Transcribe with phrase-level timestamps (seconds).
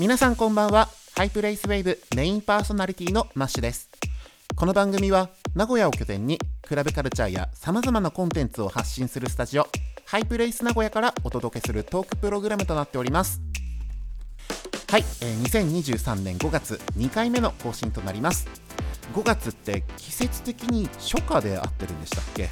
[0.00, 0.88] 皆さんこんばんは。
[1.14, 3.90] ハイプレイスウェーブメインパーソナリティのマッシュです。
[4.56, 9.68] この番組は名古屋を拠点にクラブカルチャーやさまざまなコンテンツを発信するスタジオ
[10.06, 13.42] ハイプレイス名古屋からお届けするトークプログラムとなっております。
[14.88, 18.48] はい、えー2023年5月2回目の更新となります。
[19.12, 22.48] 5月って季節的に初夏で合ってるんでしたっけ？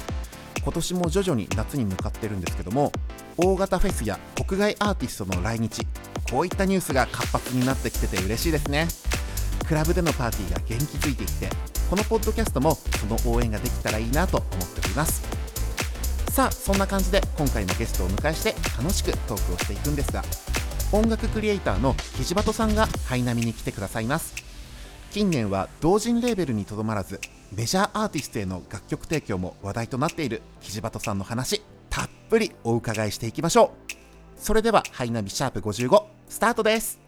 [0.61, 2.91] 今年も徐々に夏に向かってるんですけども
[3.37, 5.81] 大型フェスや国外アーティストの来日
[6.29, 8.87] こういったニュースが活発になってきてて嬉しいですね。
[9.67, 11.47] クラブでのパーティーが元気づいてきて
[11.89, 15.21] このポッドキャストもその応援ができたらいいなと思っております。
[16.31, 20.23] さあそんな感じで今回のゲストをお迎えして楽しくトークをしていくんですが
[20.91, 24.35] 音楽クリエイターのキジバトさんがハイナミに来てくださいます。
[25.11, 27.19] 近年は同人レーベルにとどまらず
[27.51, 33.98] メジャーアーティストへの楽曲提供も話題となっているキジバトさんの話たっぷりお伺いしていきましょう。
[34.39, 36.99] それではハイナビシャープ55スタートです。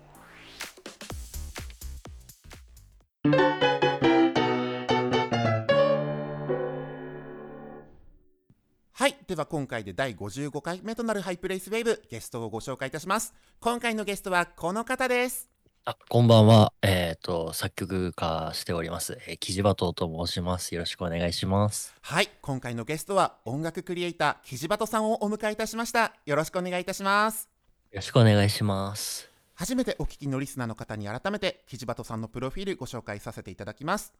[8.93, 9.17] はい。
[9.27, 13.33] では今回で第55回目となるハイプレイスウェーブゲストをご紹介いたします。
[13.59, 15.49] 今回のゲストはこの方です。
[15.83, 16.73] あ、こんばんは。
[16.83, 19.17] えっと、作曲家しております。
[19.27, 20.75] えー、キジバトと申します。
[20.75, 21.95] よろしくお願いします。
[22.01, 27.49] はい今回のゲストは音楽クリエイターキジバトさんをお迎えいたしましたよろしくお願いいたします
[27.91, 29.27] よろしくお願いします。
[29.55, 34.13] 初めてお聞きのリスナーの方に改めてキジバトさんのプロフィールご紹介させていただきます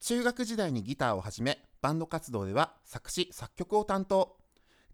[0.00, 4.36] 中学時代にギターを始めバンド活動では作詞作曲を担当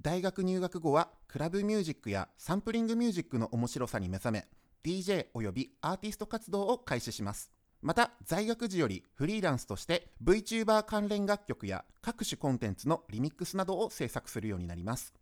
[0.00, 4.46] 大学入学後はクラブミュージックやサンプリングミュージックの面白さに目覚め
[4.84, 7.50] DJ およびアーティスト活動を開始します。
[7.80, 15.14] また在学時よりフリーランスとして VTuber 関連楽曲や各種コンテンツのリミックスなどを制作するようになります。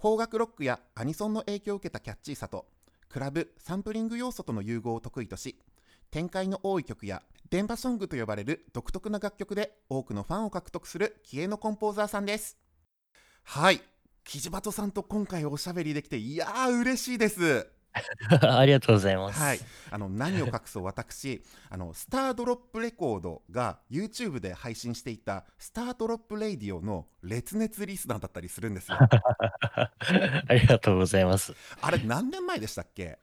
[0.00, 2.66] 邦楽ロックやアニソンの影響を受けたキャッチーさと
[3.08, 5.58] クラブサンプリング要素との融合を得意とし
[6.10, 12.56] 展開の多い曲や電波ソングと呼ばれる独特な楽曲で多くのファンを獲得する気鋭のコンポーザーさんです。
[13.42, 13.80] はい。
[14.24, 17.75] キジバトさんと今回おしゃべりできていやー嬉しいです。
[18.42, 19.40] ありがとうございます。
[19.40, 29.90] はい、あの何を隠そう私 あのスタードロップレコードが YouTube で配信していたスタードロップレイディオの烈熱リスナーだったりするんですよ あ
[30.50, 31.54] りがとうございます。
[31.80, 33.18] あれ何年前でしたっけ？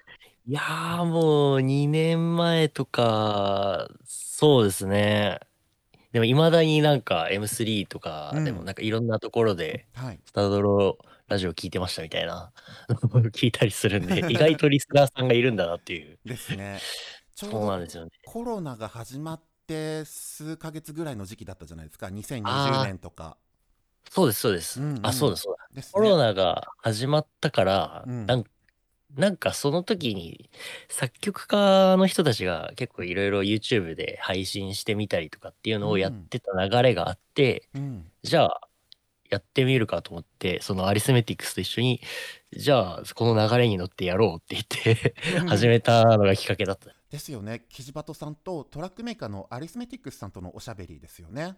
[0.45, 5.39] いやー、もう2年前とか、そうですね。
[6.11, 10.97] でも、いまだになんか M3 とかでうんもなんかいろんなところで、はいスタードロ
[11.33, 12.51] ラジオ聞いてましたみたいな。
[13.33, 16.19] 聞いたりするんで、 意外とリスナーさんがいるんだなっていう。
[16.23, 16.79] ですね。
[17.33, 18.11] そうなんどですよね。
[18.25, 22.05] コロナが始まって数ヶ月ぐらいの時期だったじゃないですか。
[22.05, 22.85] 2020あー。
[22.85, 23.37] 年とか。
[24.11, 24.79] そうです、そうです。
[24.79, 25.07] うんうん。
[25.07, 25.67] あ、そうだ、そうだ。
[25.73, 25.91] ですね。
[25.93, 28.25] コロナが始まったから、うん。
[28.27, 28.43] なん
[29.15, 30.49] なんかその時に
[30.89, 38.11] 作曲家の人たちが結構いろいろ YouTube で配信してみたりとかっていうのをやってた流れがあって、うん。
[38.23, 38.67] じゃあ
[39.33, 42.01] やってみるかと思ってそのアリスメティクスと一緒に
[42.55, 45.15] じゃあこの流れに乗ってやろうって言って
[45.47, 46.89] 始めたのがきっかけだった。
[47.09, 51.55] ですよねキジバトさんとトラックメーカーのアリスメティックスさんとのおしゃべりですよね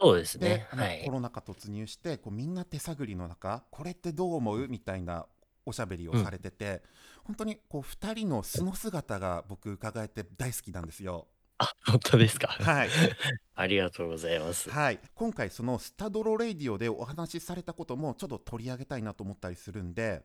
[0.00, 1.10] そうですでね。、はいコ。
[1.12, 5.26] ロナ禍突入してこうみんな手探りの中これってどう思うみたいな
[5.66, 6.82] おしゃべりをされてて、
[7.24, 11.28] 本当にこう2人の素の姿が僕伺えて大好きなんですよ。
[11.58, 12.48] あ、本当ですか？
[12.48, 12.90] はい、
[13.54, 14.70] ありがとうございます。
[14.70, 20.24] はい、今回そのスタドロレイディオでお話しされたこともちょっと取り上げたいなと思ったりするんで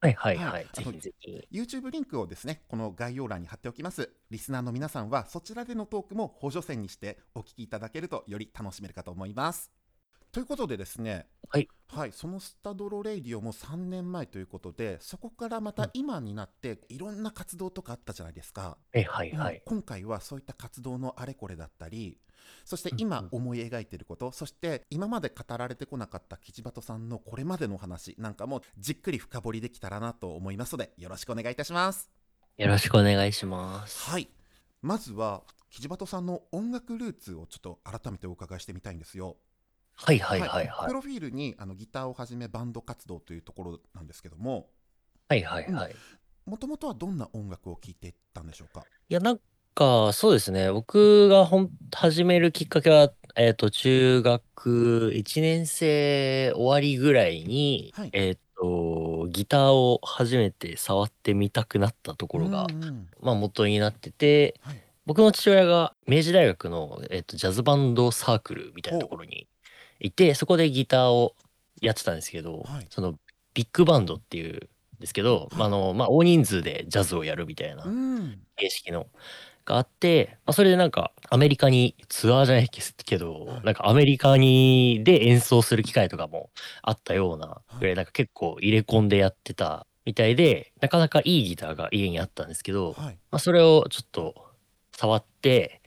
[0.00, 0.68] はいはいははいい。
[0.72, 1.48] ぜひぜひ。
[1.50, 9.70] YouTube リンクをですねこの概要欄に貼っておきますリスナーの皆さんはそちらでのトークも補助線にしてお聞きいただけるとより楽しめるかと思います
[10.34, 19.54] ということでですねはい、はい、そのスタドロレイディオも3年前ということでそこからまた今になっていろんな活動とかあったじゃないですか、はいはいはい。
[19.54, 19.60] うん。
[19.64, 22.18] 今回はそういった活動のあれこれだったり
[22.64, 23.00] そしてうんうん。
[23.00, 32.10] 今思い描いていること、そして今まで語られてこなかったキジバトさんのこれまでのお話なんかもじっくり深掘りできたらなと思いますのでよろしくお願いいたします。
[32.56, 34.10] よろしくお願いします。
[34.10, 34.28] はい。
[34.82, 39.36] まずはキジバトさんの音楽ルーツをちょっと改めてお伺いしてみたいんですよ
[39.96, 40.66] はいはいはい。
[40.66, 40.86] はい。
[40.88, 44.68] プロフィールにあのギターをはじめバンド活動というところなんですけども。
[45.28, 45.92] はいはいはい。
[45.92, 45.94] い
[46.50, 48.84] もともとはどんな音楽を聴いていったんでしょうか？
[49.08, 49.40] や、なん
[49.74, 50.70] か、そうですね。
[50.70, 63.08] 僕がほん始めるきっかけは、えっと、中学1年生終わりぐらいにはい、えっと、ギターを初めて触ってみたくなったところがう、んうん。
[63.20, 64.80] まあ元になってて、はい。
[65.06, 69.48] 僕の父親が明治大学の、えっと、ジャズバンドサークルみたいなところに
[70.04, 71.34] いて、そこでギターを
[71.80, 72.86] やってたんですけど、はい。
[72.90, 73.14] その
[73.54, 74.68] ビッグバンドっていう
[75.00, 78.38] ですけど、あの、まあ、大人数でジャズをやるみたいなうん。
[78.56, 79.06] 形式の
[79.64, 83.64] があって、まあ、それでなんかアメリカにツアーじゃないけど、はい。
[83.64, 86.50] なんかアメリカにで演奏する機会とかも
[86.82, 87.80] あったようなはい。
[87.80, 93.18] ぐらいなんか結構入れ込んでやってたみたいでなかなかいいギターが家にあったんですけど、はい。
[93.30, 94.34] まあ、それをちょっと
[94.92, 95.80] 触って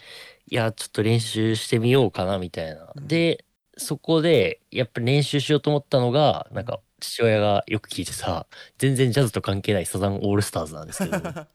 [0.49, 2.91] いやちょっと練習してみようかなみたいな。
[2.95, 3.07] うん。
[3.07, 3.45] で
[3.77, 8.47] そこでやっぱり練習しようと思ったのがなんか父親がよく聞いてた
[8.77, 11.17] 全然ジャズと関係ないサザンオールスターズなんですけど。
[11.17, 11.47] っ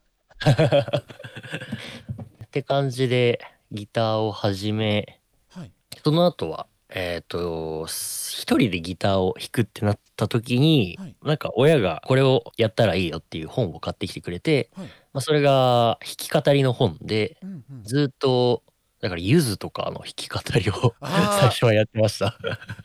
[2.51, 3.41] て感じで
[3.71, 5.73] ギターを始めはい。
[6.05, 11.17] その後はえっ、と一人でギターを弾くってなった時に、はい。
[11.23, 14.87] なんか親がこれをやったらいいよっていう本を買ってきてくれて、はい。
[15.15, 17.85] まあ、それが弾き語りの本でうんうん。
[17.85, 18.63] ずっと
[19.03, 22.39] だからゆずとかの弾き語りを 最初はやってました。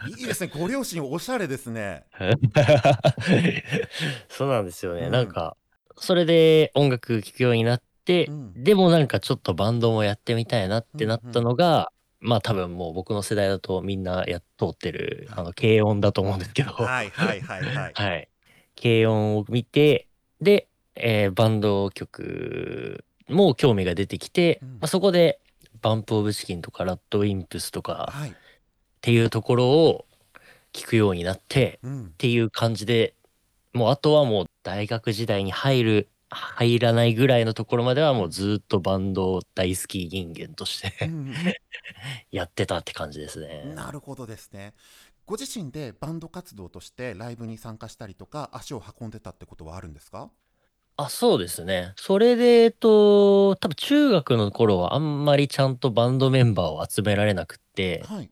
[0.08, 0.52] いいですね。
[0.54, 2.06] ご両親おしゃれですね。
[4.28, 5.12] そうなんですよね、うん。
[5.12, 5.56] なんか
[5.96, 8.64] それで音楽聴くようになって、うん。
[8.64, 17.94] でもなんかちょっとバンドもやってみたいなってなったのが、まあ多分もう僕の世代だとみんなやっ通ってるあの軽音だと思うんですけど、はいはいはいはい。
[17.94, 18.28] はい。
[18.81, 20.08] 軽音を見て、
[20.42, 24.69] で、えーバンド曲も興味が出てきて、うん。
[24.69, 25.40] まあ、そこで
[25.81, 28.29] バンプ・オブ・チキンとかラッド・ウィンプスとかはい。
[28.29, 28.33] っ
[29.01, 30.06] ていうところを
[30.74, 32.06] 聞くようになってうん。
[32.06, 33.13] っていう感じで
[33.74, 41.33] もうあとはもう大学時代に入る入らないぐらいのところまではもうずっとバンド大好き人間としてうん。
[42.31, 43.63] やってたって感じですね。
[43.75, 44.73] なるほどですね。
[45.25, 50.31] ご自身でバンド活動としてライブに参加したりとか足を運んでたってことはあるんですか？
[50.97, 51.94] あ、そうですね。
[51.95, 58.31] それで、えっと、多分中学の頃はあんまりちゃんとバンドメンバーを集められなくって、はい。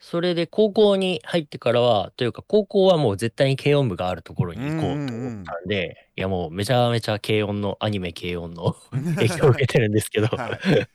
[0.00, 8.74] それで高校に入ってからは、というか高校はもう絶対に軽音部があるところに行こうと思ったんで、いやもうめちゃめちゃ軽音の、アニメ軽音の
[9.16, 10.88] 影響を受けてるんですけど、はい。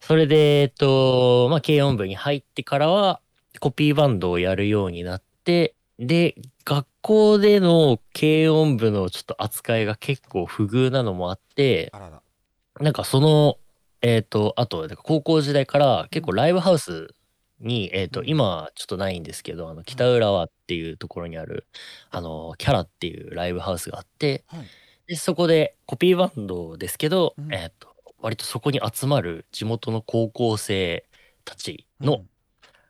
[0.00, 3.20] それで、えっと、まあ、軽音部に入ってからは、
[3.58, 12.22] コピーバンドをやるようになって、で、学校での軽音部のちょっと扱いが結構不遇なのもあって、あらら。
[12.80, 13.58] なんかその、
[14.02, 17.14] えっ、と、あと、高校時代から結構ライブハウス
[17.60, 18.28] に、えっ、と、うん。
[18.28, 21.66] 今はちょっとないんですけど、あの、北浦和っていうところにある、
[22.10, 24.66] あの、キャラっていうライブハウスがあって、はい。
[25.06, 27.54] で、そこでコピーバンドですけど、うん。
[27.54, 31.04] えっ、と、割とそこに集まる地元の高校生
[31.44, 32.24] たちの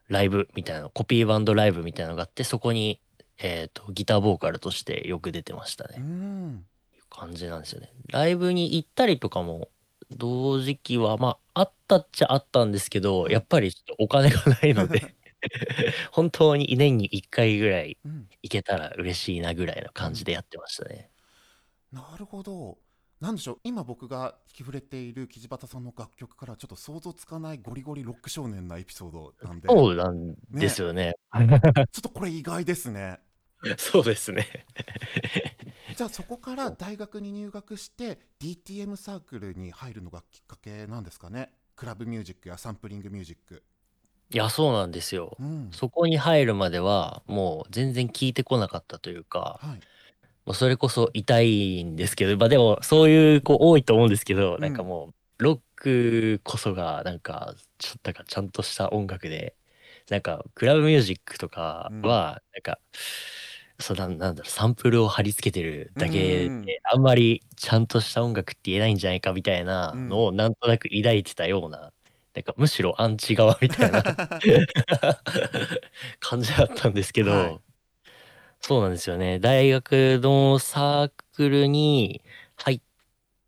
[0.09, 3.01] ライブみたいな、コピーバンドライブみたいなのがあって、そこに、
[3.39, 5.97] えっ、と、ギターボーカルとしてよく出てましたね。
[5.99, 6.67] うんうん
[7.15, 7.93] 感じなんですよね。
[8.09, 9.69] ライブに行ったりとかも
[10.11, 15.15] 同時期はまああったっちゃあったんですけどやっぱりちょっとお金がないので
[16.11, 21.09] 本当に年に1回ぐらいうん行けたら嬉しいなぐらいの感じでやってましたね。
[21.93, 22.79] なるほど
[23.25, 23.59] なんでしょう？
[23.65, 29.69] 今僕が弾き触れている木端さんの楽曲からちょっと想像つかないゴリゴリロック少年なエピソードなんで。
[29.69, 31.15] ちょそうなんですよね。
[31.33, 33.21] っとこれ意外ですね。
[33.79, 34.47] そうですね。
[35.97, 41.51] じゃあそこから大学に入学して DTM サークルに入るのがきっかけなんですかね？
[41.77, 43.63] クラブミュージックやサンプリングミュージック。
[44.31, 45.35] いやそうなんですよ。
[45.41, 45.71] うん。
[45.73, 49.81] そこに入るまではもう全然聞いてこなかったというか、はい
[50.47, 54.61] もうそれこそ痛いんですけど、まあでもそういう子多いと思うんですけど、うん。
[54.61, 59.57] なんかもうロックこそがなんかちょっとなんかちゃんとした音楽で、
[60.11, 62.79] なんかクラブミュージックとかはなんか、
[63.81, 71.91] そうなんなんだろうサンプルを貼り付けてるだけうんで、あんまりちゃんとした音楽って言えないんじゃないかみたいなのをなんとなく抱いてたような、
[72.35, 74.03] なんかむしろアンチ側みたいな
[76.21, 77.74] 感じだったんですけど、はい
[78.67, 79.39] そうなんですよね。
[79.41, 82.23] 大学のサークルに
[82.57, 82.81] 入っ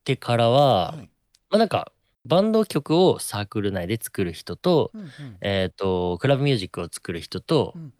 [0.04, 1.10] てからは、はい。
[1.48, 1.90] まあなんか
[2.26, 5.36] バンド曲をサークル内で作る人と、うんうん。
[5.40, 7.92] えっ、と、クラブミュージックを作る人とう、ん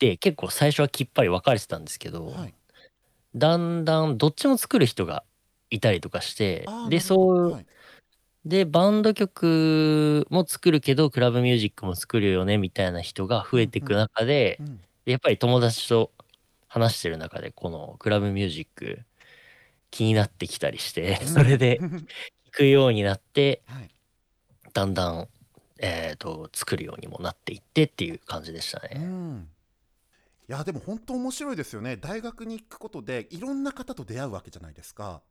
[0.00, 2.54] で結構最初はきっぱり分かれてたんですけど、うんはい。
[3.36, 5.24] だんだんどっちも作る人が
[5.70, 7.00] いたりとかしてで、なるほど。
[7.00, 7.66] そう、はい。
[8.46, 14.80] で、バンド曲も作るけど、クラブミュージックも作るよね、みたいな人が増えていく中で、うん。
[15.06, 16.12] でやっぱり友達と
[16.74, 19.00] 話してる中で、このクラブミュージック
[19.92, 22.06] 気になってきたりして、 それでうん聴
[22.50, 23.90] くようになって、はい
[24.72, 25.28] だんだん、
[25.78, 29.04] えっ、と、作るようにもなっていってっていう感じでしたうね。
[29.06, 29.48] ん
[30.48, 35.22] いやでも本当面白いですよね大学に行くことでいろんな方と出会うわけじゃないですか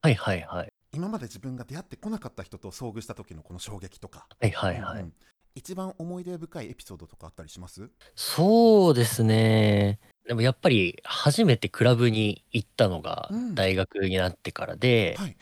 [0.00, 0.72] はいはいはい。
[0.92, 5.00] 今まで自分が出会ってこなかった人と遭遇した時のこの衝撃とかはいはいはい。
[5.00, 5.14] うんうん
[5.56, 7.88] 一番思い出深いエピソードとかあったりします？
[8.16, 10.00] そうですね。
[10.26, 13.54] でもやっぱり初めてクラブに行ったのがうん。
[13.54, 15.36] 大学になってからで、はい。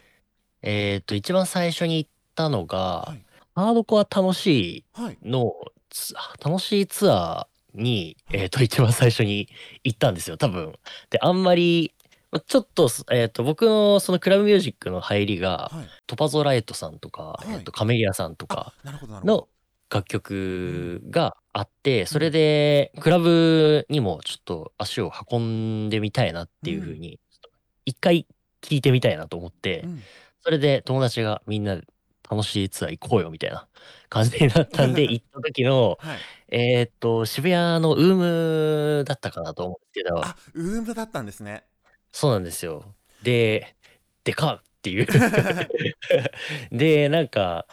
[0.63, 3.23] えっと、一番最初に行ったのが、はい。
[3.55, 5.53] ハードコア楽しはいいの
[5.91, 9.49] ツ楽しいツアーに、えっと、一番最初に
[9.85, 10.73] 行ったんですよ、多分。
[11.11, 11.93] で、あんまり、
[12.31, 15.89] まちょっと、えっと、僕のそのクラブミュージックの入りが、はい。
[16.07, 17.53] トパゾライトさんとか、はい。
[17.55, 19.35] えっと、カメリアさんとかあなるほどなるほど。
[19.35, 19.49] の
[19.93, 27.51] 楽曲があって、それでクラブにもちょっと足を運んでみたいなっていう風に、ちょっと
[27.85, 28.27] 一回
[28.63, 30.03] 聞いてみたいなと思って、うん。
[30.43, 31.83] それで友達がみんなで
[32.29, 33.69] 楽しいツアー行こうよみたいな
[34.09, 36.19] 感じになったんで、 行った時の、はい。
[36.49, 41.65] えーっと、渋谷のウームだったかなと思うんですけど、あウームだったんですね。
[42.13, 42.85] そうなんですよ。
[43.23, 43.77] で、
[44.25, 45.07] でかっっていう。
[46.77, 47.67] で、なんか、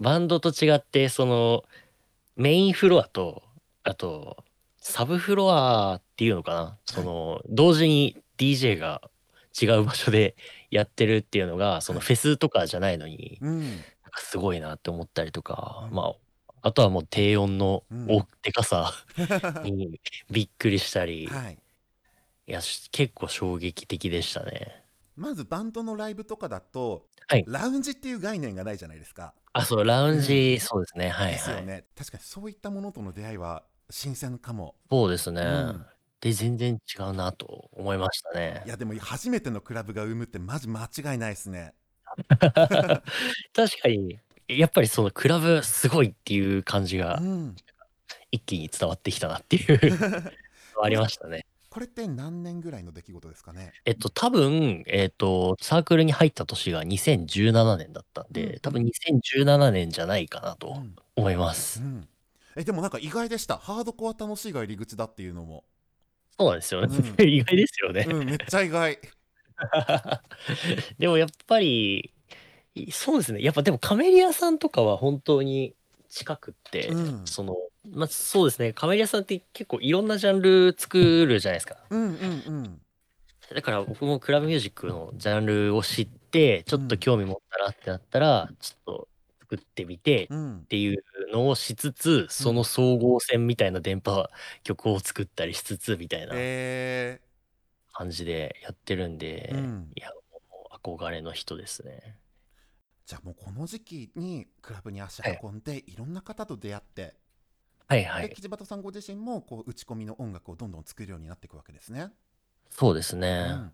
[0.00, 1.64] バンドと違って、その、
[2.36, 3.42] メインフロアと、
[3.82, 4.44] あと、
[4.76, 6.78] サブフロアっていうのかな？
[6.84, 9.00] その、同時に DJ が
[9.60, 10.36] 違う場所で
[10.70, 13.60] やってるっていうのが、そのフェスとかじゃないのに、うん。
[13.60, 13.70] なん
[14.10, 16.14] かすごいなって思ったりとか、うんま
[16.48, 18.10] あ、あとはもう低音のうん。
[18.10, 18.92] おでかさ
[19.64, 21.58] にびっくりしたり、はい。
[22.46, 24.84] いや、し結構衝撃的でしたね。
[25.16, 27.44] まずバンドのライブとかだと、はい。
[27.46, 29.32] ラウンジっていう概念がないじゃないですか。
[29.54, 31.08] あ、そう、ラウンジ、うんそうですね。
[31.08, 31.32] はいはい。
[31.32, 31.84] ですよね。
[31.96, 34.74] 確かにそういったものとの出会いは新鮮かも。
[34.90, 35.40] そうですね。
[35.42, 35.86] うん
[36.20, 38.68] で、全然違うなと思いましたねい。
[38.70, 41.74] やでも初めてのクラブが生むってマジ間違いないですね。
[43.54, 44.18] 確かに、
[44.48, 47.56] やっぱりそのクラブすごいっていう感じがうん。
[48.30, 50.32] 一気に伝わってきたなっていう
[50.82, 51.44] ありましたね。
[51.74, 53.72] これって何年ぐらいの出来事ですかね？
[53.84, 61.80] えっと、多分、えっと、サークルに入った年が2017年だったんうんで、多分2017年じゃないかなとうん思います。
[61.80, 62.08] うん
[62.56, 63.58] えでもなんか意外でした。
[63.58, 65.64] ハードコア楽しいが入り口だっていうのも。
[66.38, 66.96] そうなんですよね。
[67.18, 68.06] う 意外ですよね。
[68.08, 68.96] うん、めっちゃ意外。
[71.00, 72.14] でもやっぱり、
[72.76, 73.42] いそうですね。
[73.42, 75.74] やっぱでもカメリアさんとかは本当に
[76.14, 77.56] 近くって、うんその、
[77.90, 78.72] まあ、そうですね。
[78.72, 81.76] カメリアさんって結構いろんなジャンル作るじゃないですか。
[81.90, 82.14] うんうんう
[82.62, 82.80] ん。
[83.52, 89.08] だから僕もクラブミュージックのジャンルを知って、ちょっと興味持ったなってなったら、ちょっと
[89.40, 90.64] 作ってみてっうん。
[90.68, 94.30] ていうのをしつつ、その総合線みたいな電波
[94.62, 97.20] 曲を作ったりしつつみたいなえ
[97.92, 99.90] 感じでやってるんで、ー、うん。
[99.96, 102.16] いや、もう憧れの人ですね。
[103.06, 107.14] じゃあもうこの時期にクラブに足運んで、い、ろんな方と出会って、
[107.86, 108.28] はいはい。
[108.28, 112.08] でキジバトさんご自身もこう打ち込みの音楽をどんどん作るようになっていくわけですね。
[112.70, 113.42] そうですうね。
[113.42, 113.72] ん、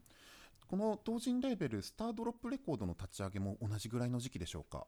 [0.66, 4.86] この同人レーベルスタードロップレコードの立ち上げも同じぐらいの時期でしょうか？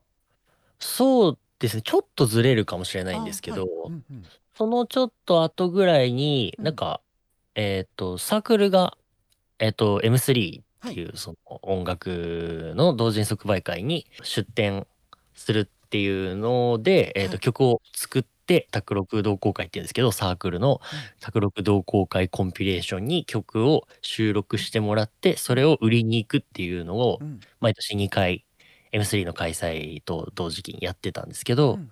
[0.80, 1.82] そうですね。
[1.82, 7.00] ちょっとずれるかもしれないんですけど、あはいうんうんそのちょっと後ぐらいに、うんなんか、
[7.54, 8.98] えっ、と、サークルが、
[9.58, 14.86] えっ、と、M3 っていう、その音楽の同人即売会に出展
[15.34, 17.40] するっていうので、えっ、と、はい。
[17.40, 20.80] 曲を作って、卓録同好会って言うんですけど、サークルの
[21.20, 27.42] 卓録同好会コンピレーションに曲を収録してもらって、それを売りに行くっていうのをう、ん。
[27.60, 28.44] 毎年2回
[28.92, 31.90] M3 の開催と同時期にやってたんですけど、うん。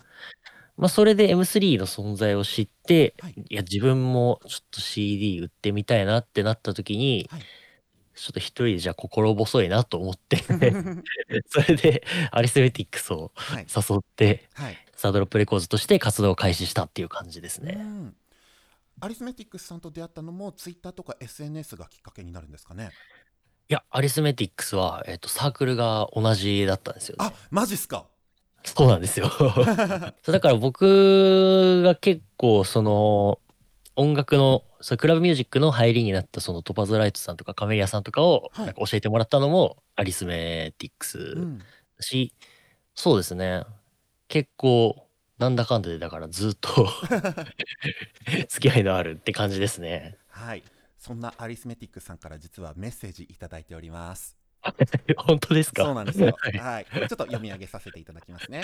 [0.77, 3.35] まあそれで M3 の存在を知って、はい。
[3.49, 7.47] いや自分もちょっと CD 売ってみたいなってなった時に、はい
[8.21, 10.37] ちょっと一人でじゃあ心細いなと思って
[11.49, 17.73] それでアリスメティックスをはい誘ってはいサードロップレコーズとして活動を開始したっていう感じですうね。
[17.75, 18.15] ん
[19.01, 22.91] アリスメティックスさんと出会ったのもツイッターとか SNS がきっかけになるんですかね？
[23.71, 27.25] いやアリスメティックスは、えっとサークルが同じだったんですよね。
[27.25, 28.07] あマジっすか？
[28.65, 29.31] そうなんですよ。
[30.23, 33.39] そうだから僕が結構その
[33.97, 41.65] 音楽のそうクラブミュージックの入りになったそのトパズライトさんとかカメリアさんとかをはいなんか教えてもらったのもアリスメティックスうんだ
[42.01, 42.33] し、
[42.95, 43.65] そうですね
[44.29, 45.07] 結構
[45.39, 46.89] なんだかんだでだからずっと
[48.49, 50.17] 付き合いのあるって感じですね。
[50.29, 50.63] はい。
[50.99, 54.37] そんなアリスメティックスさんから実はメッセージいただいております。
[55.17, 55.85] 本当ですか？
[55.85, 56.37] そうなんですよ。
[56.39, 56.87] はいはい。
[56.87, 58.63] ちょっと読み上げさせていただきますね。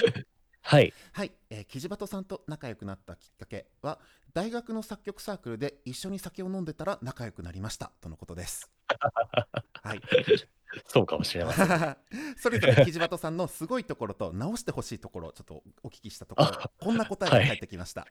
[0.63, 0.93] はい。
[1.13, 3.99] はい、えー、キジバトさんと仲良くなったきっかけは
[4.35, 8.71] 大学の作曲サークルで一緒に酒を飲んでたら仲良くなりましたとのことです。
[9.83, 10.01] はい、
[10.87, 11.97] そうかもしれません。
[12.37, 18.07] それぞれキジバトさんのすごいところと直してほしいところをちょっとお聞きしたところあこんな答えが返ってきました、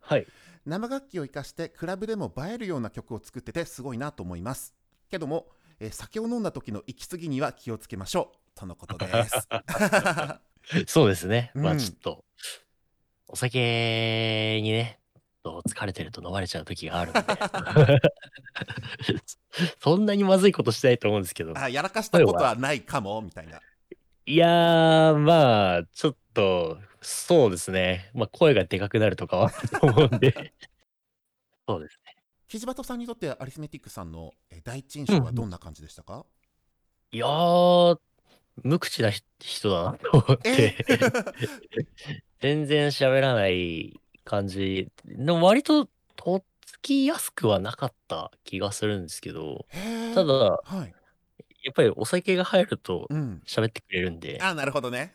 [0.00, 0.26] はい。
[0.64, 4.74] 生楽器を生かしてクラブでも映えるような曲を作っててすごいなと思います
[5.08, 5.48] けども、
[5.80, 9.48] えー酒を飲んだ時の行き過ぎには気をつけましょうとのことです
[10.86, 11.50] そうですね。
[11.54, 12.24] まうんあちょっと、
[13.28, 14.98] お酒にね、
[15.42, 17.22] と疲れてると飲まれちゃう時があるんで。
[19.80, 21.56] そんなにまずいことしてないと思うんですけど。
[21.56, 23.60] あやらかしたことはないかもみたいな。
[24.26, 28.10] いやー、まあ、ちょっと、そうですね。
[28.12, 30.34] まあ、声がでかくなるとかはあると思うんで。
[31.68, 32.16] そうですね。
[32.48, 36.26] キジバトさんにとってアリスメティックさんのえ第一印象はどんな感じでしたか、
[37.12, 37.98] いやー、
[38.62, 40.84] 無口なひ人だなと思っえて、
[42.40, 44.88] 全然喋らない感じ。
[45.04, 49.66] でも割と、とっつきやすくはなかった気がするんですけど、
[50.14, 50.94] ただ、はい。
[51.62, 53.42] やっぱりお酒が入るとうん。
[53.46, 55.14] 喋ってくれるんで、あなるほどね。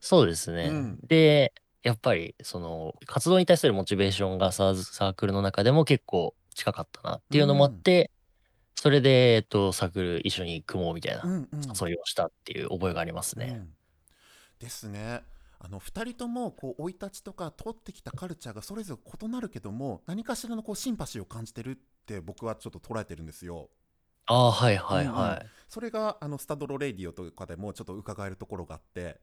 [0.00, 0.64] そうですね。
[0.64, 8.10] うんで、やっぱり、その、活動に対するモチベーションがサーズサークルの中でも結構近かったなっていうのもあって、
[8.74, 11.46] それで、えっと、サークル一緒に組もうみたいなうんうん。
[11.80, 13.56] 誘いをしたっていう覚えがありますね。
[13.58, 13.74] うん
[14.58, 15.22] ですね。
[15.60, 21.74] あの2人ともこう生い立ちとか通ってきたカルチャーがそれぞれ異なるけども何かしらのこうシンパシーを感じてるっ
[22.06, 23.70] て僕はちょっと捉えてるんですよ。
[24.26, 25.46] ああ、はいはいうんうんはい。
[25.68, 29.20] それがあのスタドロレディオとかでもちょっと伺えるところがあって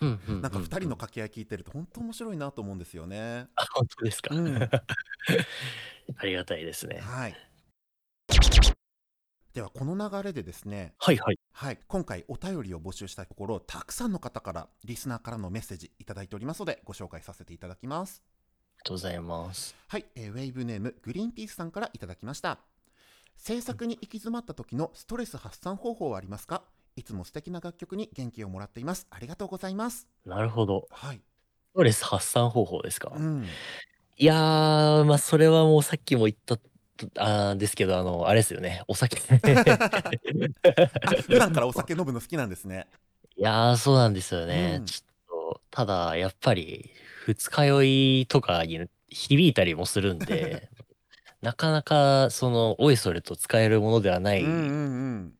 [0.00, 3.48] うんうんうんうんなんか2人の掛け合い聞いてると本当面白いなと思うんですよね。
[3.56, 4.34] あ、本当ですか。
[4.34, 4.56] うん
[6.16, 7.00] ありがたいですね。
[7.00, 7.36] はい。
[9.54, 11.38] ではこの流れでですねはいはい。
[11.52, 18.30] はい、今回お便りを募集したところたくさんの方からリスナーからのメッセージいただいておりますのでご紹介させていただきますあ
[18.74, 19.76] りがとうございます。
[19.86, 22.58] はい、えーウェイブネームグリーンピースさんからいただきました
[23.36, 26.64] 制作に行き詰まった時のストレス発散方法はありますか？
[26.96, 30.88] いつも素敵な楽曲に元気をもらっていますありがとうございますなるほど。
[30.90, 33.12] はい、ストレス発散方法ですか？
[33.16, 33.46] うん、
[34.16, 36.56] いやー、まあ、それはもうさっきも言った、
[37.16, 38.82] あーですけど、あの、あれですよね。
[38.88, 39.18] お酒。
[39.18, 39.38] あ
[41.26, 42.86] 普段からお酒飲むの好きなんですね
[43.36, 44.76] いやー、そうなんですよね。
[44.78, 46.90] うんちょっと、ただ、やっぱり、
[47.26, 47.82] 二日酔
[48.20, 50.68] いとかに響いたりもするんで、
[51.42, 54.42] なかなか、その、おいそれと使えるものではない。
[54.42, 55.34] うんうん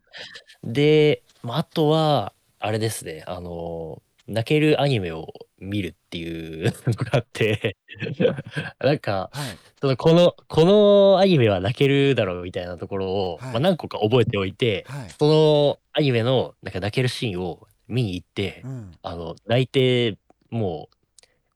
[0.63, 5.33] で、まあ、あとは、あれですね、あの、泣けるアニメを
[5.65, 7.77] 見るっていうのがあって、
[8.81, 9.59] なんか、うんはい。
[9.81, 13.53] その、この、このアニメは泣けるだろうみたいなところを、はい。
[13.53, 15.11] まあ、何個か覚えておいて、はい。
[15.11, 18.93] そのアニメの、なんか泣けるシーンを見に行って、うん。
[19.03, 20.19] あの、泣いて、
[20.51, 20.97] もう、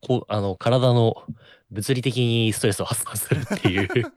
[0.06, 1.24] こう、あの、体の
[1.70, 3.88] 物理的にストレスを発散するっていう。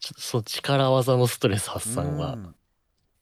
[0.00, 2.54] ちょっとその力技のストレス発散はうん。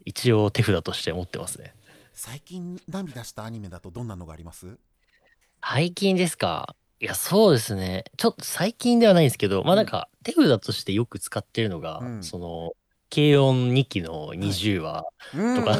[0.04, 1.74] 一応手札として持ってますね。
[2.20, 4.76] 最近涙したアニメだとどんなのがあります？
[5.64, 6.74] 最近ですか？
[6.98, 8.02] いや、そうですね。
[8.16, 12.22] ちょっと最近ではないんですけど、まあなんか手札としてよく使ってるのが、うん。
[12.24, 12.72] その、
[13.14, 15.78] 軽音2期の20話、とか。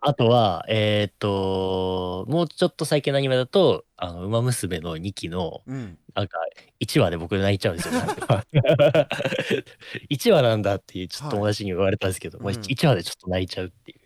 [0.00, 5.98] あとは、えーっと、もうちょっと最近のアニメだと、あの、馬娘の2期の、うん。
[6.14, 6.38] なんか、
[6.80, 7.94] 1話で僕泣いちゃうんですよ。
[10.08, 12.60] 1話なんだっていう、ちょっと友達に言われたんですけど、まあうん。
[12.66, 14.03] 1話でちょっと泣いちゃうっていう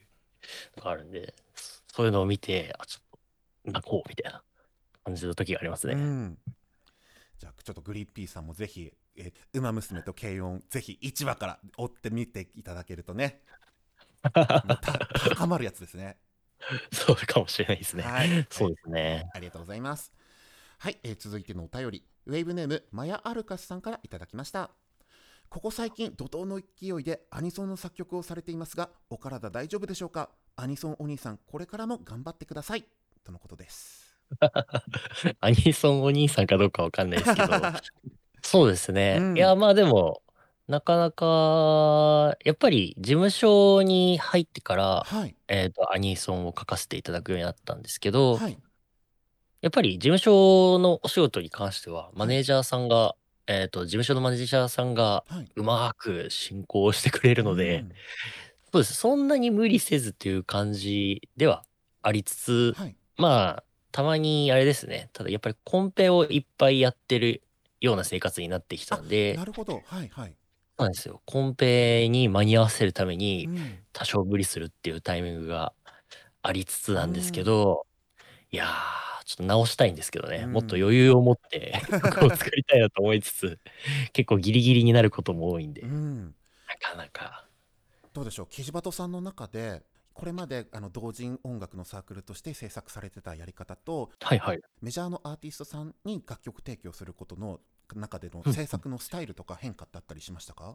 [0.76, 1.34] のがあるんで、
[1.92, 3.20] そういうのを見て、あ、ちょっ
[3.64, 4.42] と泣こうみたいな
[5.04, 5.94] 感じの時がありますね。
[5.94, 6.38] うん。
[7.38, 13.42] じゃあちょっとグリーンピースさんもぜひ「えーウマ娘」と「軽音」ぜひ1話から追ってみていただけるとね。
[14.32, 16.18] 高まるやつですね。
[16.92, 18.02] そうかもしれないですね。
[18.02, 18.46] はい。
[18.50, 19.30] そうですね。
[19.32, 20.12] ありがとうございます。
[20.78, 22.04] はい、えー続いてのお便り。
[22.26, 24.70] ウェーブネームマヤアルカスさんからいただきました
[25.50, 30.28] ここ最近怒涛の勢いでアニソンの作曲をされていますがお体大丈夫でしょうか？
[30.56, 32.84] アニソンお兄さんこれからも頑張ってください。
[33.24, 34.14] とのことです。
[35.40, 37.48] アニソンお兄さんかどうかわかんないですけど、
[38.42, 39.16] そうですね。
[39.20, 39.36] うん。
[39.38, 40.22] いや、まあでも、
[40.66, 45.34] なかなか、やっぱり事務所に入ってから、はい。
[45.48, 48.58] えっと、アニソンを書かせていただくようになったんですけど、はい。
[49.62, 53.14] やっぱり事務所のお仕事に関しては、マネージャーさんが、
[53.48, 55.48] えっと、事務所のマネージャーさんがはい。
[55.56, 57.88] うまく進行してくれるので、うん。
[58.72, 58.94] そうです。
[58.94, 61.64] そんなに無理せずっていう感じでは
[62.02, 62.96] ありつつ、はい。
[63.16, 65.10] まあ、たまにあれですね。
[65.12, 67.42] ただやっぱりコンペをいっぱいやってる
[67.80, 69.82] ような生活になってきたんで、なるほど。
[69.86, 70.34] はいはい。
[70.78, 71.22] そうなんですよ。
[71.26, 73.78] コンペに間に合わせるためうにん。
[73.92, 75.72] 多少無理するっていうタイミングが
[76.42, 77.86] ありつつなんですけど、
[78.50, 78.68] いやー、
[79.28, 80.38] ちょっと直したいんですけどね。
[80.38, 83.58] うんもっと余裕を持って曲を作りたいなと思いつつ、
[84.14, 86.34] 結構ギリギリになることも多いんで、うなん
[86.80, 87.44] かなか。
[88.14, 88.46] どうでしょう？
[88.48, 89.82] キジバトさんの中で
[90.14, 94.60] これまであの同人音楽のサークルとして制作されてたやり方とはいはい。
[94.80, 97.60] メジャーのアーティストさんに楽曲提供することの
[97.94, 100.74] 中でのうん制作のスタイルとか変化だったりしましたか？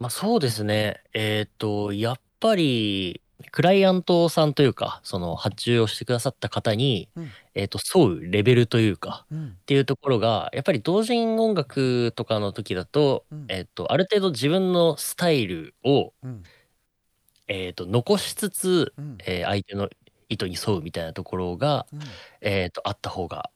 [0.00, 1.04] まあそうですね。
[1.14, 7.34] えっと、やっぱり、クライアントさんというか、その発注をしてくださった方に、うん。
[7.54, 9.58] えっと、沿うレベルというか、うん。
[9.62, 13.44] っていうところが、やっぱり同人音楽とかの時だと、うん。
[13.48, 16.42] えっと、ある程度自分のスタイルを、うん。
[17.48, 19.18] えっと、残しつつ、うん。
[19.26, 19.88] えー相手の
[20.28, 22.18] 意図に沿うみたいなところが、うん。
[22.40, 23.50] えっと、あった方が、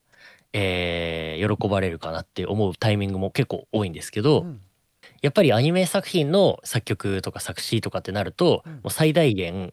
[0.52, 4.62] えー喜ばれるかなって思うタイミングも結構多いんですけど、うん
[5.22, 8.72] やっぱりアニメ作品の作曲とか作詞とかってなると、うん。
[8.74, 9.72] もう最大限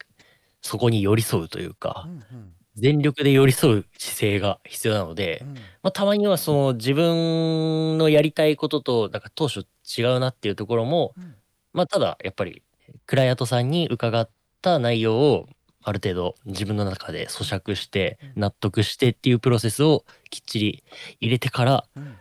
[0.61, 5.53] そこに寄り添うというか、うん全力で寄り添う姿勢が必要なので、うん。
[5.53, 11.35] まあ、たまにはその自分のやりたいこととなんか当初違うなっていうところも、うん。
[11.71, 12.63] まあ、ただやっぱり
[13.05, 14.27] クライアントさんに伺っ
[14.63, 15.47] た内容を
[15.83, 18.41] ある程度自分の中で咀嚼してうん。
[18.41, 20.83] 納得してっていうプロセスをきっちり
[21.19, 22.15] 入れてからうん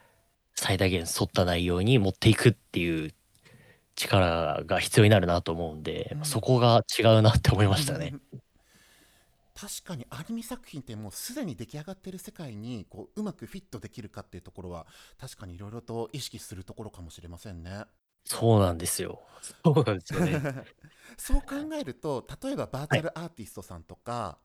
[0.62, 3.12] 最大限沿った内容に持っていくっていう
[3.96, 8.14] 力が必要になるなと思うんで、うんそこが違うなって思いましたね。
[9.58, 14.86] 確かにアニメ作品ってもうすでに出来上がってる世界にこううまくフィットできるかっていうところは
[15.20, 17.82] 確かにいろいろと意識するところかもしれませんね。
[18.24, 19.20] そうなんですよ。
[19.64, 20.40] そうなんですよね。
[21.18, 24.38] そう考えると例えばバーチャルアーティストさんとか、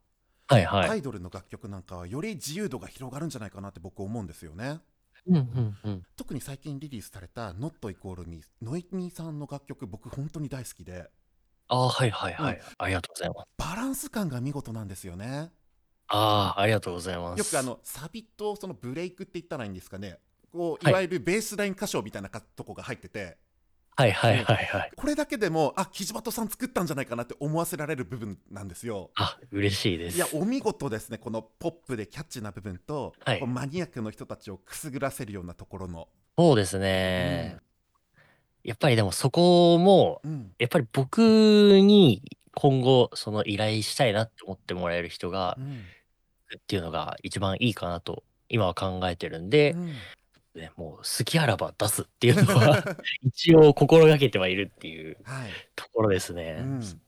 [0.47, 0.89] はいはい。
[0.89, 4.81] アイドルの楽曲なんかはより自由度が広がるんじゃないかなって僕思うんですよね。
[5.27, 6.03] うんうんうん。
[6.15, 11.09] 特に最近リリースされた「Not イコール Me」ノイミーさんの楽曲僕本当に大好きで
[11.69, 12.61] ああ、はいはいはい。
[12.77, 13.47] ありがとうございます。
[13.57, 15.51] バランス感が見事なんですよね。
[16.07, 17.39] ああ、ありがとうございます。
[17.39, 20.19] よくあのサビとそのブレイクって言ったらいいんですかね
[20.51, 23.37] こうはいいわゆるベースライン歌唱みたいなかとこが入ってて
[23.97, 24.91] はいはいはいはい。
[24.95, 29.09] これだけでもあキジバトさん作ったんじゃないかなって思わせられる部分なんですよ。
[29.15, 30.17] あ、嬉しいです。
[30.17, 36.07] いやお見事ですねこのポップでキャッチーな部分と、はいマニアックの人たちをくすぐらせるようなところの。
[36.37, 37.57] そうですね。
[38.63, 41.19] やっぱりでもそこも、うんやっぱり僕
[41.81, 42.21] に
[42.53, 45.81] 今後その依頼したいなって思ってもらえる人がうん
[46.55, 49.93] っていうのが一番いいかなと今は考えてるんで、うん
[50.57, 52.83] ね、もう好きあらば出すっていうのは
[53.21, 55.51] 一応心がけてはいるっていうはい。
[55.75, 56.57] ところですね。
[56.59, 57.01] うん。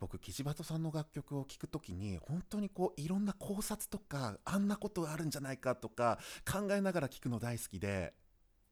[0.00, 6.18] 僕キジバトさんの楽曲を聴くときに本当にこういろんな考察とかあんなことがあるんじゃないかとか
[6.50, 8.14] 考えながら聴くの大好きで。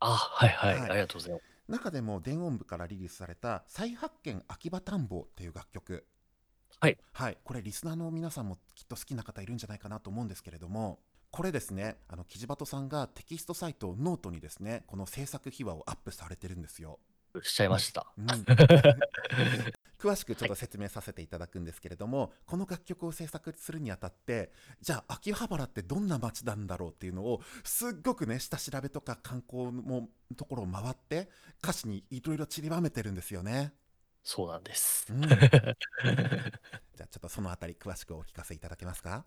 [0.00, 0.90] あ、はいはい、はい。
[0.90, 1.44] ありがとうございます。
[1.68, 6.06] 中でも電音部からリリースされた「再発見秋葉田んぼ」っていう楽曲。
[6.80, 17.00] はい、はい、これリスナーの皆さんもきっと好きな方いるんじゃないかなと思うんですけれどもこれですねあのキジバトさんがテキストサイトノートにですねこの制作秘話をアップされてるんですよ。
[17.42, 18.06] しちゃいました。
[18.16, 18.26] うん
[19.98, 31.28] 詳しくちょっと説明させていただくんですけれども、この楽曲を制作するにあたってじゃあ秋葉原ってどんな街なんだろうっていうのをすっごくね下調べとか観光のところを回って
[31.60, 33.74] 歌詞にいろいろ散りばめてるんですよね。
[34.22, 35.12] そうなんです。
[35.12, 39.24] うん じゃあちょっとそのあたり詳しくお聞かせいただけますか？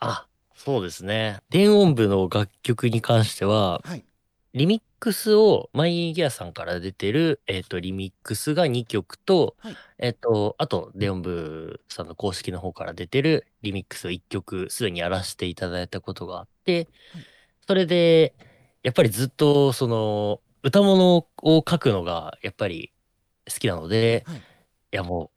[0.00, 1.38] あ、そうですね。
[1.50, 4.04] 電音部の楽曲に関しては、はい。
[4.54, 17.24] リミックスをマイギアさんから出てる、えっ、と、リミックスが2曲と、はいえっ、と、あと、電音部さんの公式の方から出てるリミックスを1曲、すでにやらせていただいたことがあって、はい
[17.66, 18.34] それで、
[18.82, 22.92] やっぱりずっと、その、歌物を書くのが、やっぱり
[23.48, 24.42] 好きなので、はい
[24.94, 25.31] いやもう、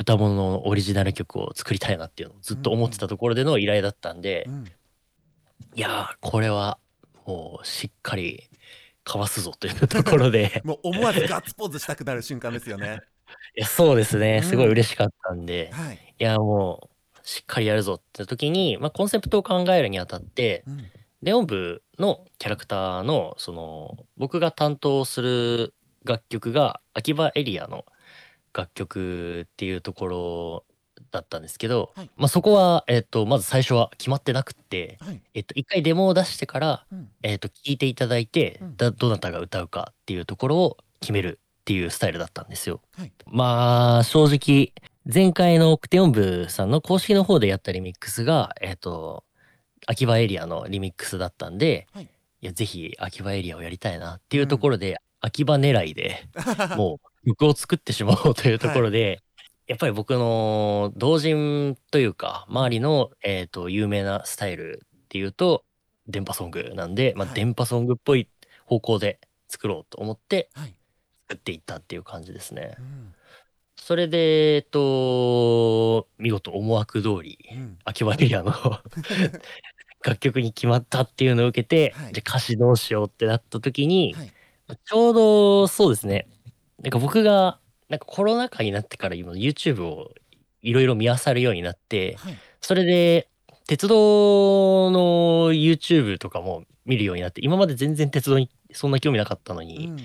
[0.00, 4.64] 歌物のオリジナル曲を作りたいなっていうのをずっと思ってたところでの依頼だったんで、うん。
[5.74, 6.78] いやー、これは
[7.26, 8.48] もうしっかり
[9.04, 13.00] かわすぞというところで、 もう思わずガッツポーズしたくなる瞬間ですよね。
[13.54, 16.14] いやそうですね、うんすごい嬉しかったんで、はい。
[16.18, 20.90] いやもうしっかりやるぞって時に、まあ、コンセプトを考えるにあたって、うん。
[21.20, 27.84] レオン部のキャラクターの、その、僕が担当する楽曲が秋葉エリアの
[28.52, 30.64] 楽曲っていうところ
[31.10, 35.22] だったんですけど、はいまあ、そこは、えっと、まず最初は決まってなくって、はい。
[35.34, 37.08] えっと、一回デモを出してから、うん。
[37.22, 42.80] えっと、聞いていただいて、うんだどなたが歌うかっていうところを決めるっていうスタイルだったんですよ。
[42.96, 43.12] はい。
[43.26, 44.72] まあ、正直、
[45.12, 49.24] 前回のクテオン部さんの公式の方でやったリミックスが、えっ、と、
[49.86, 52.08] 秋葉エリアのリミックスだったんで、はい
[52.42, 56.26] いや、ぜひ秋葉エリアをやりたいなっていうところで、秋葉狙いで
[56.76, 59.20] もう曲を作ってしまおうというところで、
[59.66, 65.64] やっぱり僕の同人というか、周りの、えっ、と、有名なスタイルっていうと、
[66.08, 68.28] 電波ソングなんで、まあ、はい電波ソングっぽい
[68.64, 70.74] 方向で作ろうと思ってはい。
[71.28, 72.82] 作っていったっていう感じですねう。
[72.82, 73.14] ん。
[73.76, 77.78] それで、えっと、見事思惑通り、うん。
[77.84, 78.52] 秋葉エリアの
[80.04, 84.32] 楽曲に決まったっていうのを受けて、はいじゃあ歌詞どうしようってなった時に、はい。
[84.76, 86.28] ちょうどそうですね、
[86.82, 90.12] なんか僕が、なんかコロナ禍になってから今 YouTube を
[90.62, 92.38] いろいろ見漁るようになって、はい。
[92.60, 93.28] それで、
[93.66, 99.98] 鉄道の YouTube とかも見るようになって、今まで全然鉄道にそんな興味なかったのうんに、うん。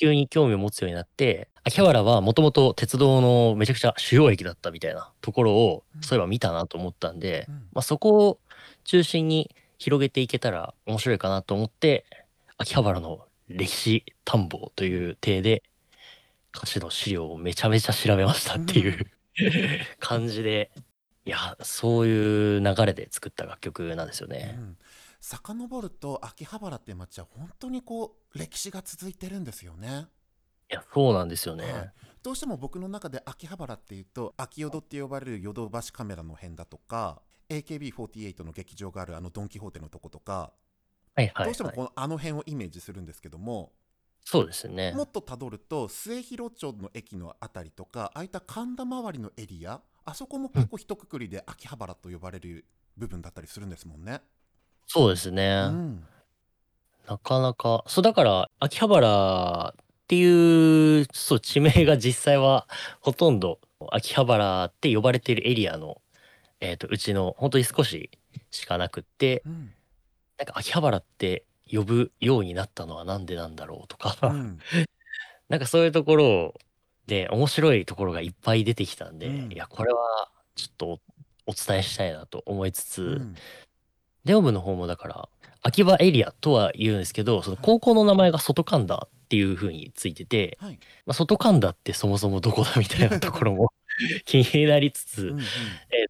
[0.00, 7.54] 急に興味を持つようになって、秋葉原はもともと鉄道のめちゃくちゃ主要駅だったみたいなところをうん、そういえば見たなと思ったんで、うん。
[7.54, 8.38] まあ、そこを
[8.84, 12.04] 中心に広げていけたら面白いかなと思って、
[12.56, 15.62] 秋葉原の歴史探訪という体で、
[16.54, 19.06] 歌詞の資料をめちゃめちゃ調べましたっていう
[19.98, 20.70] 感じで、
[21.24, 24.54] いや、そういう流れで作った楽曲なんですよね。
[24.58, 24.76] うん
[25.26, 30.06] 遡ると秋葉原って街は本当にこう歴史が続いてるんですよね。
[30.70, 31.72] いや、そうなんですよね。
[31.72, 31.92] はい
[32.24, 40.50] どうしても僕の中で秋葉原っていうと秋淀って呼ばれるヨドバシカメラの辺だとか AKB48 の劇場があるあのドン・キホーテのとことか、
[41.14, 41.76] はいはい、どうしてもはい。
[41.76, 43.72] このあの辺をイメージするんですけども、
[44.24, 44.92] そうですね。
[44.92, 52.64] もっとたどると末広町の駅のあたりとかああいった神田周りのエリアあそこも結構一括りで秋葉原と呼ばれる
[52.96, 54.22] 部分だったりするんですもんね。
[54.86, 55.64] そうですね。
[55.68, 56.06] うん
[57.06, 62.66] なかなか、そうだから、秋葉原っていう、そう、地名が実際は
[63.00, 66.00] ほとんど秋葉原って呼ばれているエリアの、
[66.60, 68.10] えっ、と、うちの本当に少し
[68.50, 69.74] しかなくって、うん
[70.38, 74.58] なんか秋葉原って呼ぶようになったのはなんでなんだろうとか、うん。
[75.48, 76.54] なんかそういうところ
[77.06, 79.52] で面白いところがいっぱい出てきたんで、うん。
[79.52, 81.00] いや、これはちょっとお
[81.46, 83.34] お伝えしたいなと思いつつ、うん。
[84.24, 85.28] デオムの方もだから、
[85.62, 90.78] 秋葉エリアとは言うんですけど、その高校の名前が外神田っていう風についてて、はい。
[91.06, 93.72] まあ、外神田ってそもそもどこだみたいなところも
[94.24, 95.46] 気になりつつ、うんえっ、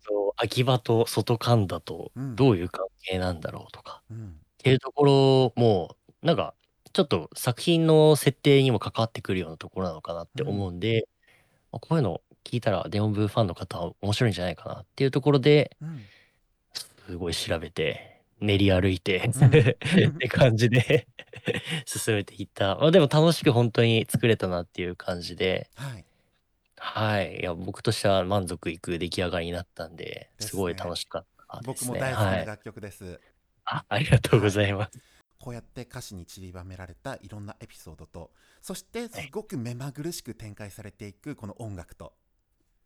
[0.04, 2.36] と、秋葉と外神田とうん。
[2.36, 4.28] どういう関係なんだろうとか、うん。
[4.28, 6.54] っていうところも、なんか、
[6.92, 11.08] ちょっと作品の設定にも関わってくるようなところなのかなって思うんで、
[11.72, 16.02] まあこういうの聞いたらデオンブーファンの方は面白いんじゃないかなっていうところで、うん。
[17.08, 19.46] すごい調べて、練り歩いて、うん。
[19.48, 21.08] って感じで
[21.84, 22.76] 進めていった。
[22.76, 26.04] まあでも楽しく本当に作れたなっていう感じで、はい
[26.84, 27.40] はい。
[27.40, 31.90] いや、僕としては満足いく出来上がりになったんで、ですねすごい楽しかったですね。
[31.90, 32.30] 僕も大好きは。
[32.30, 33.20] ない楽曲です。
[33.64, 34.98] あありがとうございます。
[35.40, 38.30] こうやって歌詞に散りばめられたいろんなエピソードと
[38.62, 42.14] そしてすごく目まぐるしく展開されていくこの音楽と、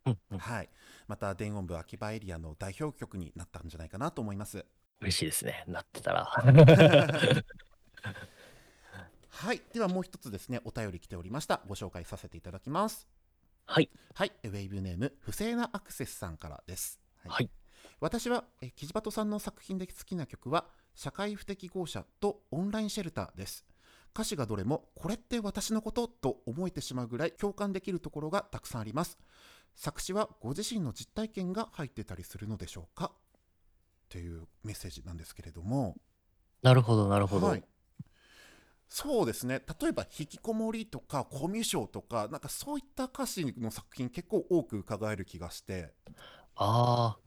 [0.05, 0.69] うんうんはい、
[1.07, 4.65] また電音部秋葉エリアの代表曲になったんじゃないかなと思います。
[4.99, 5.63] 嬉しいですね。
[5.67, 6.25] なってたら。
[9.29, 13.07] はい、ではもう一つですねお便り来ておりましたご紹介させていただきます。
[13.71, 13.89] はい。
[14.15, 16.99] はい、ウェイブネーム不正なアクセスさんからです。
[17.27, 17.51] はい。
[17.99, 23.65] 私はえキジバトさんの作品で好きな曲は社会不適合者とオンラインシェルターです
[24.13, 29.17] 歌詞がどれもこれって私のことと思えてしまうぐらい共感できるところがたくさんあります
[29.75, 33.11] 作詞はご自身の実体験が入ってたりするのでしょうか？
[34.09, 35.95] というメッセージなんですけれども
[36.63, 37.47] なるほど、なるほど。
[37.47, 37.63] はい
[38.91, 39.61] そうですね。
[39.81, 45.93] 例えば「引きこもり」とか「コミュ障」とかなんかそういった歌詞の作品結構多く伺える気がして。
[46.55, 47.19] ああ、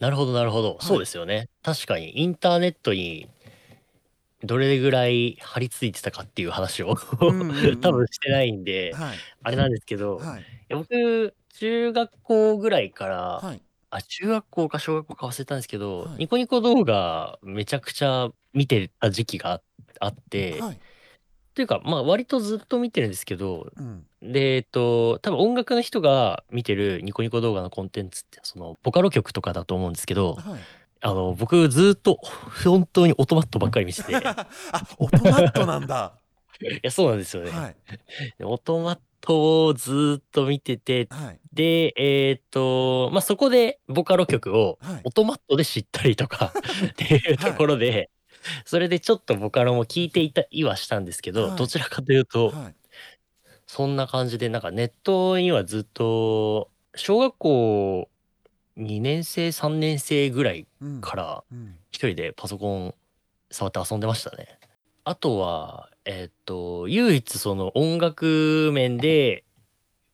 [0.00, 0.78] なるほど、なるほど。
[0.80, 0.82] い。
[0.82, 1.48] そうですよね。
[1.62, 3.28] 確かに、インターネットに
[4.44, 6.94] どれぐらい張り付いてたかっていう話を
[7.26, 7.78] うんうんうん。
[7.82, 9.24] 多分してないんで、はい。
[9.42, 10.48] あれなんですけど、いはい。
[10.68, 13.62] や僕、中学校ぐらいから、はい。
[13.90, 16.18] あ、中学校か小学校か忘れたんですけど、はい。
[16.18, 19.62] ニコニコ動画めちゃくちゃ見てた時期があ
[20.00, 20.80] あって、はい
[21.58, 30.60] というか、まあ割とずっと見てるんですけど、うんで、えっと、多分音楽の人が見てるニコニコ動画のコンテンツって、その、ボカロ曲とかだと思うんですけど、はい
[31.00, 32.20] あの、僕ずっと
[32.64, 34.46] 本当にオトマットばっかり見てて、い あ、
[34.98, 36.14] オトマットなんだ。
[36.82, 37.50] や、そうなんですよね。
[37.50, 37.76] はい。
[38.38, 41.40] でオトマットをずっと見てて、はい。
[41.52, 46.52] で、えっと、まあ、そこでボカロ曲をはいオトマットで知ったりとか
[46.90, 48.10] っていうところで、
[48.64, 52.74] それでちょっとボカロも聞いていたいはしたんですけど、はいどちらかというと、はい。
[53.66, 58.08] そんな感じで、なんかネットにはずっと、小学校
[58.78, 61.00] 2年生、3年生ぐらいうん。
[61.00, 61.76] からうん。
[61.90, 62.94] 一人でパソコン
[63.50, 64.58] 触って遊んでましたね。
[65.04, 69.44] あとは、えっと、唯一その音楽面で、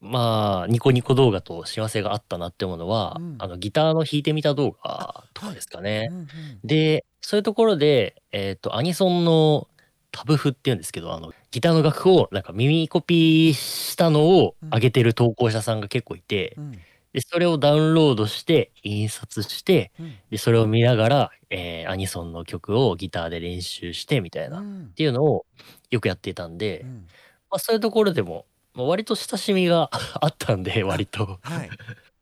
[0.04, 3.36] まあ、ニコニコ動画と幸せがあったなってものは、うん。
[3.38, 6.08] あの、ギターの弾いてみた動画とかですかね。
[6.10, 6.26] うんうん
[6.62, 9.66] で、そういうところで、えっ、と、アニソンの
[10.12, 16.72] タブ譜っていうんですけど、あの、ギターの楽譜をなんか耳コピーしたのを上げてる投稿者さんが結構いて、うん。
[16.72, 20.14] で、それをダウンロードして、印刷して、うん。
[20.30, 24.92] で、それを見ながら、えーアニソンの曲をギターで練習してみたいな、っうん。
[24.94, 25.46] ていうのを
[25.90, 27.06] よくやっていたんで、うん。
[27.50, 29.88] まあ、そういうところでも、まあ、割と親しみが
[30.20, 31.38] あったんで、割と。
[31.42, 31.70] はい。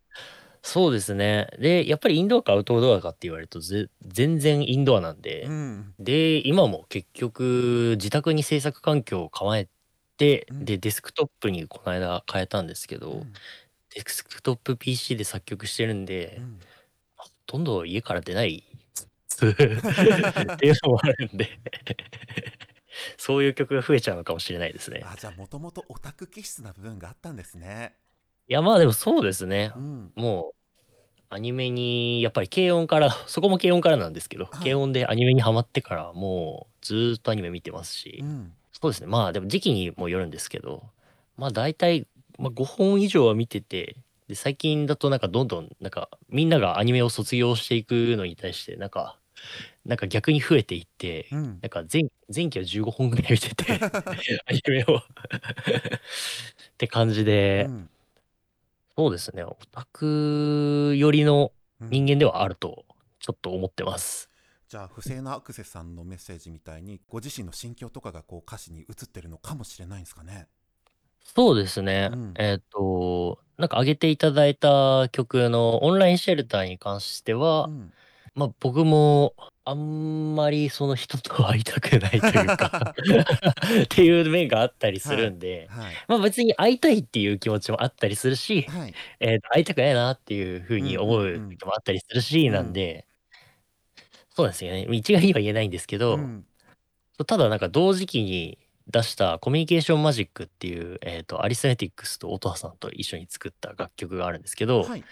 [0.62, 1.48] そうですね。
[1.58, 5.94] で、やっぱりインドアかアウトドアかって言われるとぜ全然インドアなんで、うん。
[5.98, 9.68] で、今も結局自宅に制作環境を構え
[10.18, 10.64] て、うん。
[10.64, 13.32] で、デスクトップにこの間変えたんですけど、うん。
[13.94, 16.60] デスクトップ PC で作曲してるんで、うん。
[17.16, 19.36] ほとんど家から出ないっ
[20.58, 21.48] ていうのもあるんで
[23.16, 25.02] そういう曲が増えちゃうのかもしれないですね。
[25.04, 27.94] あじゃあもともとオタク気質な部分があったんですね。
[28.48, 29.78] いやまあでもそうですねう。
[29.78, 30.54] んもう
[31.30, 40.82] アニメにやっぱり軽音から そこも軽音からなんですけど、はい軽音でアニメにハマってからもうずーっとアニメ見てますし、うんそうですねまあでも時期にもよるんですけど
[41.36, 49.18] まあ大体、まあ、5本以上は見ててで最近だとなんかどんどんなんかみんながアニメを卒業していくのに対してなんか
[49.84, 51.58] なんか逆に増えていって、うん。
[51.60, 53.72] なんか前前期は15本ぐらい見てて
[54.46, 54.98] アニメを。
[54.98, 55.00] っ
[56.78, 57.90] て感じで、うん。
[58.96, 59.42] そうですね。
[59.42, 61.90] オタク寄りのうん。
[61.90, 62.84] 人間ではあると
[63.18, 64.30] ちょっと思ってます。
[64.68, 70.46] じゃあ不正なアクセさんのメッセージみたいにご自身の心境とかがこう歌詞に映ってるのかもしれないんですかね。
[71.24, 72.10] そうですね。
[72.12, 72.34] うん。
[72.36, 77.92] えっ、と、なんか上げていただいた曲のオンラインシェルターに関しては、うん
[78.34, 82.94] まあ僕もあんまりその人と会いたくないというか
[83.84, 88.94] っていう面があったりするんで、はいまあ別に会いたいっていう気持ちもあったりするし、はい。
[89.20, 93.06] えーと会いたくないなっていうふうに思ううんうんうん時もあったりするし、なんで、
[94.34, 94.86] そうですよね。
[94.90, 96.44] 一概には言えないんですけど、うん。
[97.26, 105.04] ただなんか同時期に出したコミュニケーションマジックっていう、えー、とアリスメティックスと音羽さんと一緒に作った楽曲があるんですけど、はい。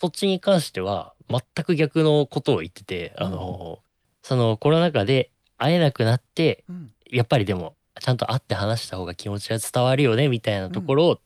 [0.00, 3.80] そっちに関しては全く逆のことを言ってて、あの
[4.22, 6.92] そのコロナ禍で会えなくなってうん。
[7.10, 11.18] やっぱりでもちゃんと会って話した方が気持ちが伝わるよねみたいなところを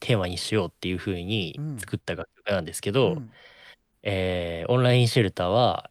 [0.00, 1.78] テーマにしようっていう風にうん。
[1.78, 3.30] 作った楽曲なんですけど、うん。
[4.02, 5.90] えーオンラインシェルターは、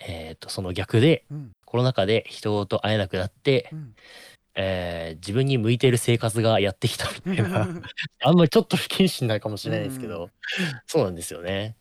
[0.00, 1.52] えー、とその逆でうん。
[1.64, 3.94] コロナ禍で人と会えなくなって、うん。
[4.54, 7.68] えー自分に向いてる生活がやってきたみたいな。
[8.22, 10.30] あんまりちょっと不謹慎なかもしれないですけど、う
[10.86, 11.76] そうなんですよね。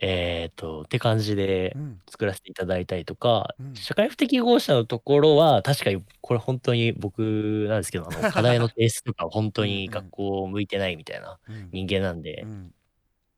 [0.00, 2.00] えっ、とって感じでうん。
[2.10, 3.74] 作らせていただいたりとか、うん。
[3.74, 11.68] 社会不適合者のところは確かにこれ本当に僕なんですけどあの課題の提出とか本当に 学校向いてないみたいなうん。
[11.72, 12.74] 人間なんで、うん。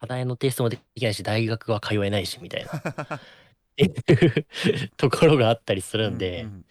[0.00, 3.20] 課題の提出もできないし大学は通えないしみたいなっ
[3.76, 6.64] ていうところがあったりするんで、うん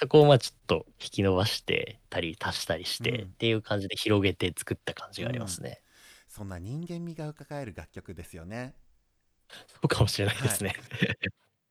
[0.00, 3.28] そこをまあちょっと引き伸ばしてたり足したりして、うん。
[3.28, 5.82] っていう感じで広げて作った感じがありますね。
[6.26, 8.74] そんな人間味がうかがえる楽曲ですよね。
[9.66, 10.74] そうかもしれないですね。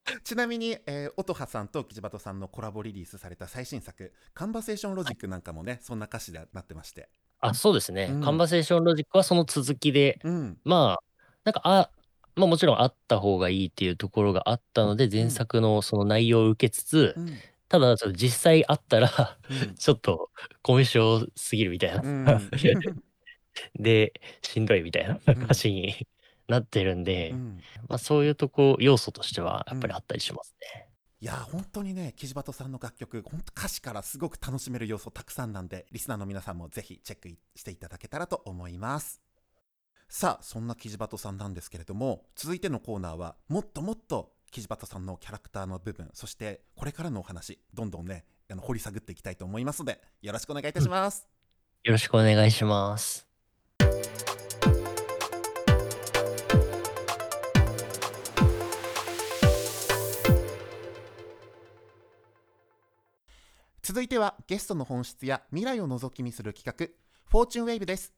[0.23, 7.09] ちなみに、えー、音羽さんとキジバトさんのコラボリリースされた最新作「カンバセーションロジック」なんかもねそんな歌詞でなってまして。
[7.41, 8.21] あそうですね、うん。
[8.21, 10.57] カンバセーションロジックはその続きでうん。
[10.63, 11.03] まあ
[11.43, 11.89] なんかあ
[12.35, 17.37] まあもちろんあった方がいいっていうところがあったので前作のその内容を受けつつ、うん。
[17.69, 19.75] ただちょっと実際あったらうん。
[19.75, 22.49] ちょっとコミュ障すぎるみたいな、うん
[23.75, 25.43] でしんどいみたいなうん。
[25.43, 26.07] 歌詞に
[26.49, 30.87] なってるんで、うんまあ、そういうとこ要素としてはやっぱりあったりしますね。
[31.21, 39.21] いや本当にねキジバトさんの楽曲本当歌詞からすごく楽しめる要素たくさんなんでリスナーの皆さんもぜひチェックしていただけたらと思います
[40.07, 51.27] さあそんなキジバトさんなんですけれども続いてのコーナーはもっともっとキジバトさんのキャラクターの部分そしてこれからのお話どんどんねあの掘り下ぐっていきたいと思いますのでよろしくお願いいたします、
[51.83, 53.27] よろしくお願いします。
[63.89, 66.93] 続いてはゲストの本質や未来を覗き見する企画
[67.27, 68.13] フォーチュンウェーブです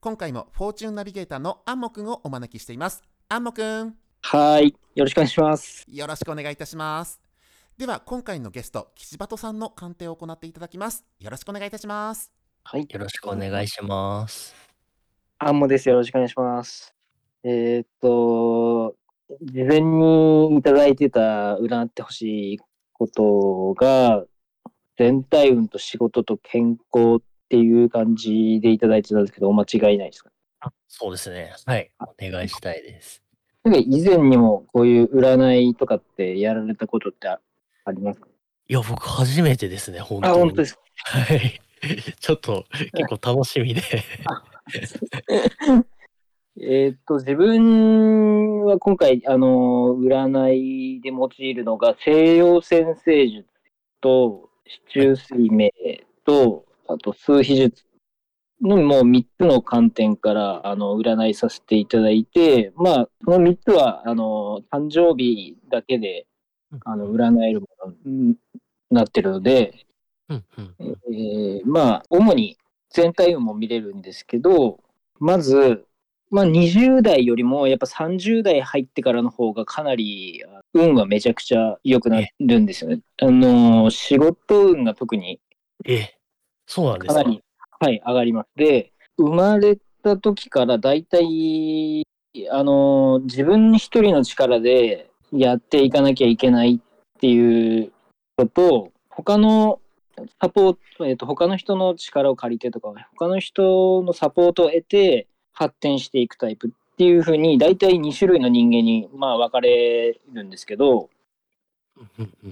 [0.00, 4.74] 今回もフォーチュンナビゲーターのアンモくんをお招きしていますアンモくんはい。
[4.96, 5.84] よろしくお願いします。
[5.86, 7.20] よろしくお願いいたします
[7.78, 12.32] では今回のゲスト岸バトさんの鑑定を行っていただきますよろしくお願いいたします
[12.64, 12.88] はい。
[12.90, 14.56] よろしくお願いします。
[15.38, 15.88] アンモです。
[15.88, 16.92] よろしくお願いします。
[17.44, 18.96] えーっと、
[19.40, 22.58] 事前にいただいてた占ってほしい
[22.92, 24.24] ことが、
[24.98, 30.30] 全体運と仕事と健康っていう感じでいただいてたんですけど、お間違いないですか？
[30.60, 31.52] あそうですね。
[31.66, 31.90] はい。
[32.00, 33.22] お願いしたいです。
[33.64, 37.40] なんか以前にもこういう占いとかってやられたことってあ
[37.84, 38.28] ありますか？
[38.68, 40.38] いや、僕初めてですね、本当あ、に。
[40.38, 40.80] 本当ですか？
[41.04, 41.60] はい。
[42.20, 42.64] ちょっと
[42.94, 43.82] 結構楽しみで。
[46.60, 53.48] えーっと、自分は今回、あの、占いで用いるのが、西洋占星術
[54.00, 55.72] と、四柱推命
[56.24, 57.84] と、あと、数秘術
[58.62, 66.26] のもう3つの観点からあの占いさせていただいて、まあ、その3つはあの誕生日だけで
[66.84, 68.36] あの占えるものに
[68.90, 69.86] なってるので、
[70.28, 70.74] うんうん。
[70.80, 72.56] えーまあ、主に
[72.90, 74.80] 全体運も見れるんですけど、
[75.18, 75.84] まず、
[76.32, 83.00] まあ、20代よりもやっぱ30代入ってからの方がかなりあ運はめちゃくちゃ良くなるんですよね。
[83.20, 85.40] あのー仕事運が特に
[85.84, 86.14] え、
[86.66, 87.42] そうなんですかかなり、
[87.80, 88.48] はい、上がります。
[88.56, 92.06] で、生まれた時からだいたい、
[92.50, 97.92] あのー自分一人の力でやっていかなきゃいけないっていう
[98.38, 99.80] ことと、他の
[100.40, 111.10] サポート、えっ、と、他の人の力を借りてとか、他の人のサポートを得て発展していくタイプっていうふうに、だいたい2種類の人間に、まあ、分かれるんですけど、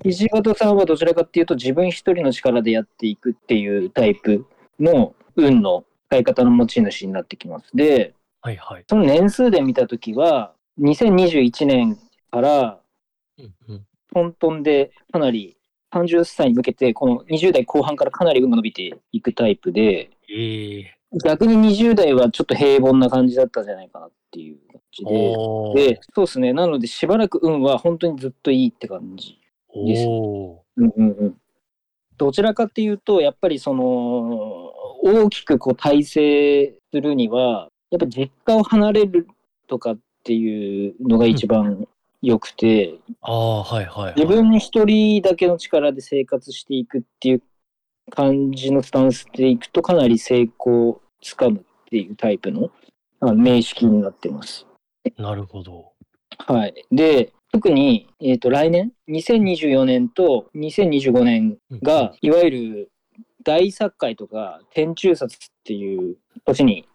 [0.04, 4.46] 土方さんはどちらかっていうと自分一人の力でやっていくっていうタイプ
[4.78, 7.70] の運の使い方の持ち主になってきます。
[7.74, 8.84] で、はいはい。
[8.88, 11.98] その年数で見たときは、2021年
[12.30, 12.80] から
[14.14, 15.56] トントンでかなり
[15.92, 25.94] 30歳に向けて、この20代後半からかなり運が伸びていくタイプで、ええ逆に20代はちょっと平凡な感じだったんじゃないかなっていう感じで。
[25.94, 26.52] で、そうですね。
[26.52, 29.38] なので、しばらく運は本当にずっといいって感じ
[29.86, 31.36] ですおーうんうんうん
[32.16, 39.26] どちらかっていうと、やっぱりその、大きくこう体制するには、やっぱ実家を離れる
[39.66, 41.88] とかっていうのが一番
[42.20, 44.14] 良くて、ああ、はいはい、はい。
[44.16, 47.42] 自分一人だけの力で生活していくっていう
[48.10, 52.70] 感じのスタンスでいくと、かなり成功をつかむっていうタイプの
[53.34, 54.66] 名式になってます。
[55.16, 55.92] なるほど。
[56.38, 56.74] はい。
[56.90, 62.90] で、特に、えっ、と、来年、2024年と2025年が、いわゆる
[63.42, 66.86] 大作会とか天中殺っていう年に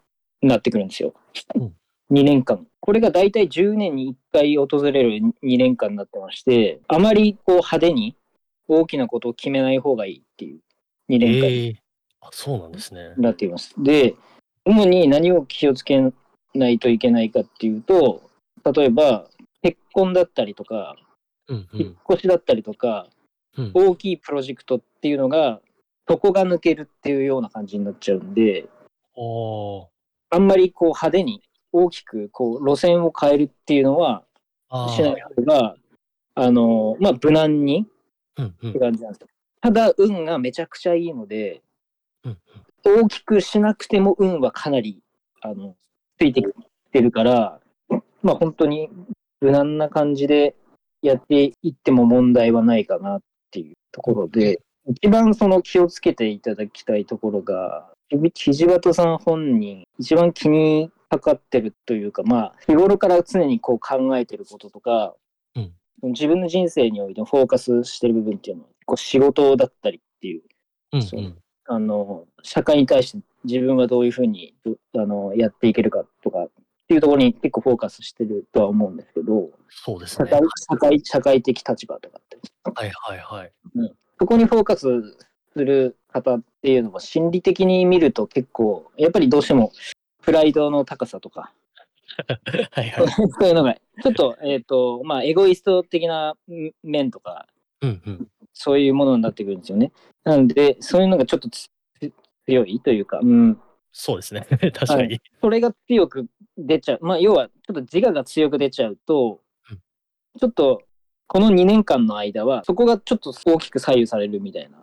[0.42, 1.14] なってくるんですよ。
[1.56, 1.74] うん
[2.12, 2.68] 2年間。
[2.82, 8.16] これが大体10年に1回訪れる2年間になってまして、あまりこう派手に
[8.68, 10.60] 大きなことを決めない方がいいっていう
[11.10, 11.76] 2年間ええ
[12.22, 13.14] あ、そうなんですね。
[13.18, 13.74] になっています。
[13.78, 14.16] で、
[14.66, 16.12] 主に何を気をつけ
[16.54, 18.22] ないといけないかっていうと、
[18.74, 19.28] 例えば
[19.62, 20.96] 結婚だったりとか、
[21.48, 21.98] うんう引っん。
[22.12, 23.08] 越しだったりとか、
[23.58, 25.62] うん大きいプロジェクトっていうのが、
[26.10, 28.68] 底が抜けるっていうような感じになっちゃうんで、
[30.30, 31.42] あんまりこう派手に
[31.72, 34.24] 大きくこう路線を変えるっていうのは
[34.70, 35.76] あしない方が、
[36.36, 39.28] あの、まあ、無難にーうんうんって感じなんですよ。
[39.66, 41.64] ただ、運がめちゃくちゃいいので、
[42.24, 42.38] うん
[42.84, 45.02] 大きくしなくても運はかなり、
[45.42, 45.76] あの、
[46.20, 46.48] ついてき
[46.92, 47.60] てるから、
[48.22, 48.92] まあ本当に
[49.42, 50.56] 無難な感じで
[51.02, 57.90] やっていっても問題はないかなっていうところで、一番その気をつけていただきたいところが、
[58.36, 65.16] ひじばとさん本人、一番気にかかってるというか、まあ、日頃から常にこう考えてることとか、
[65.56, 65.74] うん。
[66.12, 76.50] 自分の人生においてフォーカスしてる部分っていうのは、こう仕事だったりっていう、そううんうんあの、社会に対して自分はどういうふうにどあのやっていけるかとかっ
[76.88, 80.30] ていうところに結構フォーカスしてるとは思うんですけど、そうですね。
[80.30, 83.52] 社会社会社会的立場とかって、はいはいはい。
[84.20, 84.88] そこにフォーカス
[85.54, 89.72] する方っていうのは心理的に見ると結構、やっぱりどうしても
[90.22, 91.52] プライドの高さとか、
[92.72, 93.08] はいはい。
[93.10, 96.36] そういうのが、ちょっと、えっ、と、まあ、エゴイスト的な
[96.84, 97.48] 面とか、
[97.82, 98.28] うんうん。
[98.56, 99.92] そういうものになってくるんですよね。
[100.24, 101.70] なんで、そういうのがちょっとつ
[102.48, 103.60] 強いというか、うん、
[103.92, 104.48] そうですね。
[104.74, 105.20] 確かに。
[105.42, 106.28] それが強く
[106.58, 107.00] 出ちゃう。
[107.02, 109.78] まあ、要は、ちょっと自我が強く出ちゃうとうん、
[110.40, 110.82] ちょっと、
[111.28, 114.78] この2年間の間は、そこがちょっと大きく左右されるみたいな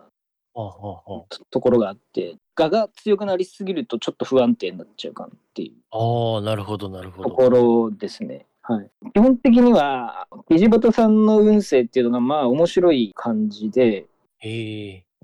[0.55, 7.35] ああああところがあって、我が強くなりすぎると、ちょっと不安定になっちゃうかなっていうああ、なるほどなるほとど。
[7.35, 8.45] ころですね。
[8.63, 8.89] はい。
[9.13, 14.07] 基本的には、藤本さんの運勢っていうのが、まあ、面白い感じで。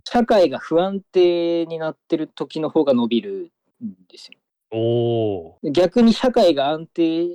[0.03, 3.51] 社会が不安定になってる時の方が伸びる
[3.83, 4.39] んですよ。
[4.71, 5.71] おお。
[5.71, 7.27] 逆に社会が安定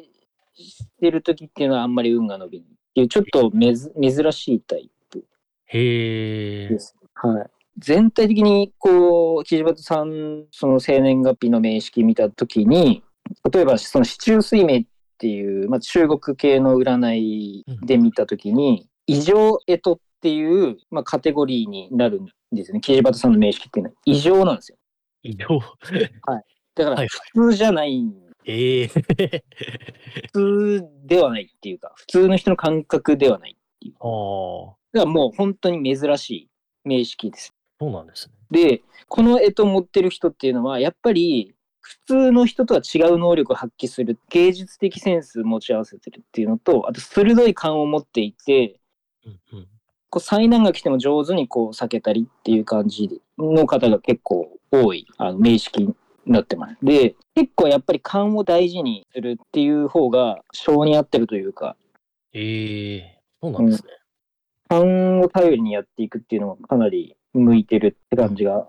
[0.54, 5.24] してる時っていうのはあんまり運が伸びないっていうちょっとめず珍しいタイプ
[5.66, 6.78] へえで。
[6.78, 6.96] す。
[7.14, 7.50] はい。
[7.78, 13.02] 全体的にこう、岸端さん、その生年月日の名式見た時に、
[13.52, 14.86] 例えばその四柱推命っ
[15.16, 22.80] ていう、まあ、中国系の占いで見た時に、異常干支っていう、まあ、カテゴリーになるんですよね。
[22.80, 24.78] 岸端さんの名式っていうのは異常なんですよ。
[25.22, 25.60] 移動。
[26.76, 28.02] だからはい普通じゃない、
[28.46, 28.86] ええ。
[28.88, 29.00] 普
[30.32, 33.94] 通ではないっていうか、普通の人の感覚ではないっていう。
[34.00, 36.50] あだからもう本当に珍しい
[36.84, 37.54] 名式です。
[37.80, 38.34] うなんですね。
[38.50, 41.53] で、この干支持ってる人っていうのは、やっぱり
[41.84, 48.80] 普通の人とは違う能力を発揮する芸術的センス持ち合わせてるっていうのとあと鋭い勘を持っていて
[49.26, 49.68] うんうん。
[50.08, 56.76] こう災難が来ても上手にこう避けたりっていう感じの方が結構多いあの名式になってます。
[56.82, 61.76] で結構やっぱり勘を大事にするっていう方が性に合ってるというか
[62.32, 63.90] ええそうなんですね。
[64.68, 68.68] 勘を頼りにやっていくっていうのがかなり向いてるって感じが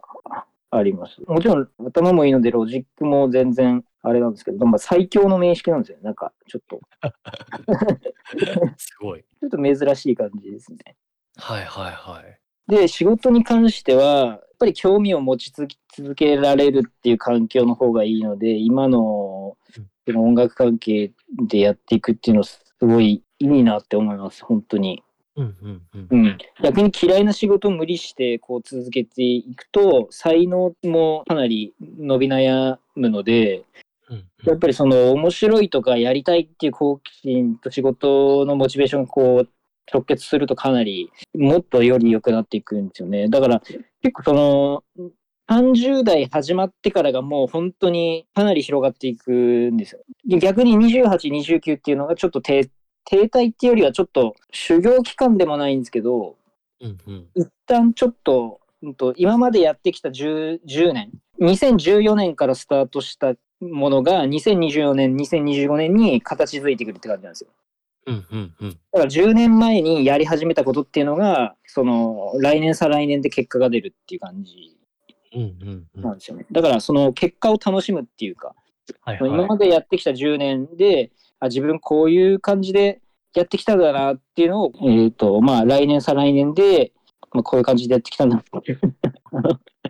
[0.77, 1.21] あります。
[1.27, 5.97] もちろん頭もいいのでロジックも全然あれなんですけど、まあ、最強の名式なんですよ。
[6.01, 6.79] なんかちょっと、
[8.77, 9.23] すごい。
[9.41, 10.95] ちょっと珍しい感じですね。
[11.37, 12.39] はいはいはい。
[12.67, 19.57] で、仕事に関しては、やっぱり興味を持ち続けられるっていう環境の方がいいので、今の
[20.07, 21.11] 音楽関係
[21.47, 25.03] でやっていくっていうのすごいいいなって思います、本当に。
[25.35, 26.25] うんうんうん。
[26.25, 33.63] うん、逆に嫌いな仕事を無理してこう続けていくと才能もかなり伸び悩むので
[34.09, 39.49] うんうんやっぱりその面白いとかやりたいっていう好奇心と仕事のモチベーションがこう
[39.91, 43.61] 直結するとかなりもっとより良くなっていくんですよねだから
[44.01, 44.83] 結構その
[45.49, 50.01] 30代始まってからがもう本当にかなり広がっていくんですよ。
[50.27, 52.67] で逆に28、29っていうのがちょっと停
[53.05, 56.35] 停滞っていうよりはちょっと修行期間でもないんですけど、
[56.81, 57.27] うんうん。
[57.35, 67.49] 一旦ちょっと、うんと今までやってきた 10, 10年、2014年からスタートしたものが2024年、2025年に形づいてくるって感じなんですよ。
[68.07, 68.69] うんうんうん。
[68.69, 74.77] だから10年前にやり始めたことっていうのが、その来年再来年で結果が出るっていう感じ
[75.33, 76.01] うんうんうん。
[76.03, 76.45] なんですよね。
[76.51, 78.53] だからその結果を楽しむっていうか、
[79.01, 79.47] はい今はい。
[79.47, 81.11] までやってきた10年で、
[81.45, 83.01] あ自分こういう感じで
[83.33, 86.93] やってきたんだなっていうのを、えっ、と、まあ来年再来年で、
[87.33, 88.79] まあ、こういう感じでやってきたんだっていう。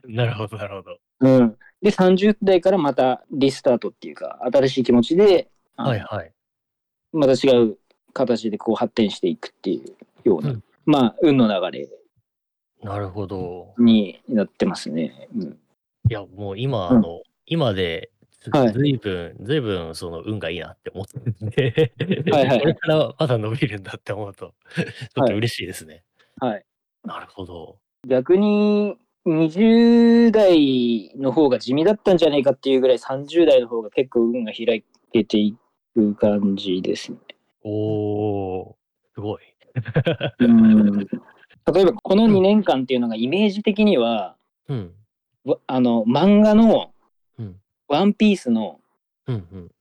[0.07, 0.97] なるほどなるほど。
[1.19, 1.57] うん。
[1.81, 6.31] で、30代からまたリスタートっていうか、新しい気持ちで、あのはいはい。
[7.13, 7.77] また違う
[8.13, 11.89] 形でこう発展していくっていうような、うんまあ、運の流れ
[12.83, 13.73] なるほど。
[13.79, 15.27] になってますね。
[15.35, 15.59] うん。
[16.09, 17.21] いや、もう今、うんあの、
[18.51, 21.93] ずはいずいぶん、ずいぶん、その、運がいいなって思ってるんで、
[22.31, 26.03] はいはい これからまだ伸びるんだって思うと、 ちょっと嬉しいですね。
[26.39, 26.65] はい。
[27.03, 27.79] なるほど。
[28.07, 35.55] 逆に、20代の方が地味だったんじゃないかっていうぐらい30代の方が結構運が開けてい
[35.95, 37.17] く感じですね。
[37.63, 38.73] おー、
[39.15, 39.41] すごい。
[40.39, 40.99] うん。
[41.73, 44.35] 例えばこの2年間っていうのがイメージ的には、
[44.67, 44.93] うん。
[45.43, 46.94] わあの、漫画のうん。
[47.87, 48.79] ワンピースの
[49.27, 49.71] うんうん。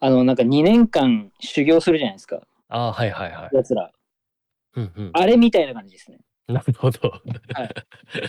[0.00, 3.56] あの、なんか2年間修行するじゃないですか、ああ、はいはいはい。
[3.56, 3.90] やつら。
[4.76, 5.10] うんうん。
[5.12, 6.18] あれみたいな感じですね。
[6.48, 7.12] なるほど。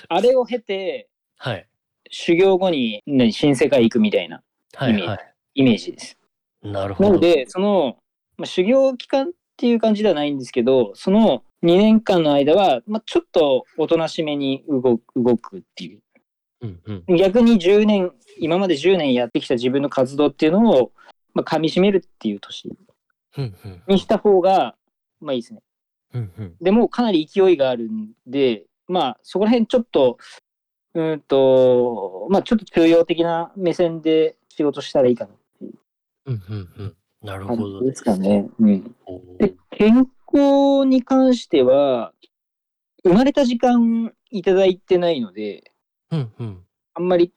[0.09, 1.67] あれを経て、はい。
[2.09, 4.43] 修行後に、ね、新世界行くみたいな
[4.74, 5.19] はいはい。
[5.55, 6.17] イメージです。
[6.61, 7.09] なるほど。
[7.09, 7.97] なので、その、
[8.38, 16.01] まあ、修行期間っていう感じではないんですけど、その2年間の間は、まあ、ちょっとおとなしめに動く動くっていう。
[16.62, 17.18] うんうん。
[17.18, 20.91] 逆に10年、今まで10年やってきた自分の活動っていうのを、
[21.34, 22.70] まあ、噛み締めるっていう年。
[23.88, 24.76] にした方が、
[25.20, 25.62] まあいいですね。
[26.14, 26.55] うんうん。
[26.62, 30.18] でもかなり勢いがあるんで、まあそこら辺ちょっと、
[30.93, 35.74] うーんと、まあちょっと中庸的な目線で仕事したらいいかなっていう
[36.26, 36.95] うんうんうん。
[37.22, 38.49] なる感ほどじですかね。
[38.59, 38.95] うん。
[39.38, 42.14] で、健康に関しては、
[43.03, 45.70] 生まれた時間いただいてないので、
[46.12, 46.66] うんうん。
[46.93, 47.34] あんまり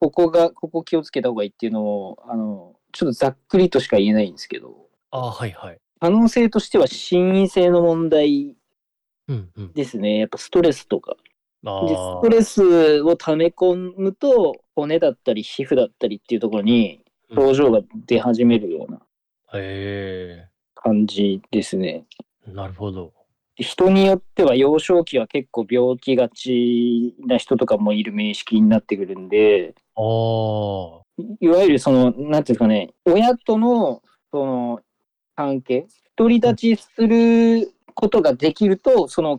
[0.00, 5.78] ここが、ここ気をつけた方がいいっていうのを、あの、ちょっとざっくりとしか言えないんですけど、ああ、はいはい。
[6.00, 8.56] 可能性としては心因性の問題
[9.28, 9.72] うんうん。
[9.72, 10.18] ですね。
[10.18, 11.16] やっぱストレスとか。
[11.64, 17.00] あで、あストレスを溜め込むと、骨だったり皮膚だったりっていうところに
[17.34, 19.00] 症状が出始めるような
[19.54, 22.04] へ感じですね。
[22.46, 23.14] え、なるほど。
[23.56, 34.02] 人によっては幼少期は結構病気がちな人とかもいる名式になってくるんで、いわゆるその、なんていうんですかね、親との
[34.32, 34.80] その
[35.36, 35.86] 関係、
[36.16, 39.38] 独り立ちすることができると、その、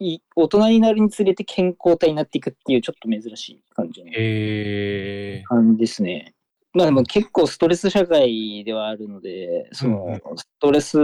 [0.00, 6.34] い大人になるにつれて健康体になっていくっていうちょっと珍しい感じのへえ、感じですね。
[6.72, 10.96] まあでも結構ストレス社会ではあるので、そのストレス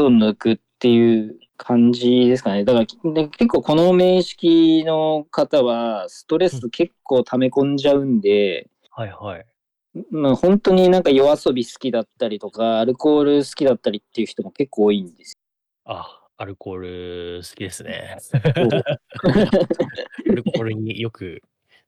[0.00, 2.64] を抜くっていう感じですかね。
[2.64, 9.46] だからで結構この名式の方はストレス結構溜め込んじゃうんで、はいはい。
[10.10, 15.38] まあ本当になんか夜遊び好きだったりとか、アルコール好きだったりっていう人も結構多いんです
[15.84, 16.76] あ、アルコー
[17.36, 18.16] ル好きですね。
[18.32, 18.68] よ。
[20.30, 21.42] アルコールによく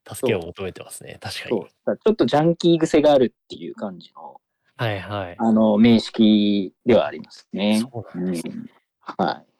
[0.06, 1.16] 助けを求めてますね。
[1.18, 1.66] 確かそうに。
[1.66, 4.38] ちょっとジャンキー癖があるっていう感じの、
[4.76, 5.36] はいはい。
[5.38, 7.80] あの、名式ではありますね。
[7.80, 8.52] そうなんですね。
[8.54, 8.70] うん
[9.18, 9.51] はい。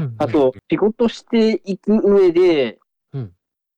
[0.00, 0.14] うん。
[0.18, 2.78] あと、仕事していく上で、
[3.12, 3.32] うん。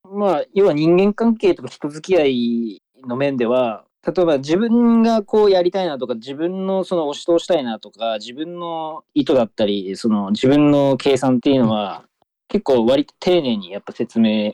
[0.04, 12.04] まあ、要は人間関係とか人付き合いの面では、例えば自分がこうやりたいなとか、自分のその押し通したいなとか、自分の意図だったり、その自分の計算っていうのは、
[12.48, 14.52] 結構割と丁寧にやっぱ説明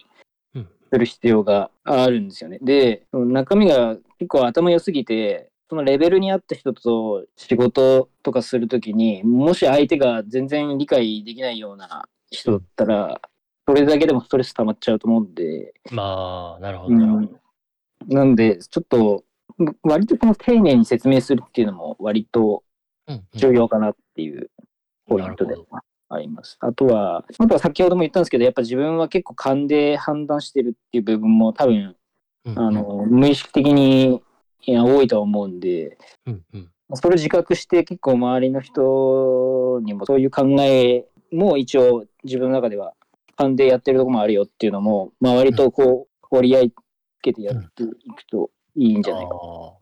[0.54, 0.68] うん。
[0.90, 2.58] する必要があるんですよね。
[2.62, 13.20] で、中身が結構頭良すぎて、そのレベルに合った人と仕事とかするときに、もし相手が全然理解できないような人だったら、
[13.66, 16.94] それだけでもストレス溜まっちゃうと思うんで、まあ、なるほど。
[16.94, 17.40] うん、
[18.06, 19.24] なんで、ちょっと、
[19.82, 22.62] 割とこの丁寧に説明するっていうのも割と
[23.08, 23.24] うんうん。
[23.34, 24.50] 重要かなっていう
[25.06, 25.54] ポイントで
[26.10, 26.56] あります。
[26.60, 31.96] あとは、あとは先ほども言ったんですけど、やっぱ自分は結構勘で判断してるっていう部分も多分、
[32.44, 32.58] うん。
[32.58, 34.22] あの、無意識的に
[34.66, 42.94] 多いとは思うんで、うんうんそれを自覚して結構周りの人にもそういう考えも一応自分の中では
[43.38, 46.74] 勘でやってるとこもあるよっていうのも、まあ割とこう、折り合いつ
[47.22, 47.86] けてやってい
[48.16, 49.30] くといいんじゃないか。
[49.34, 49.36] あ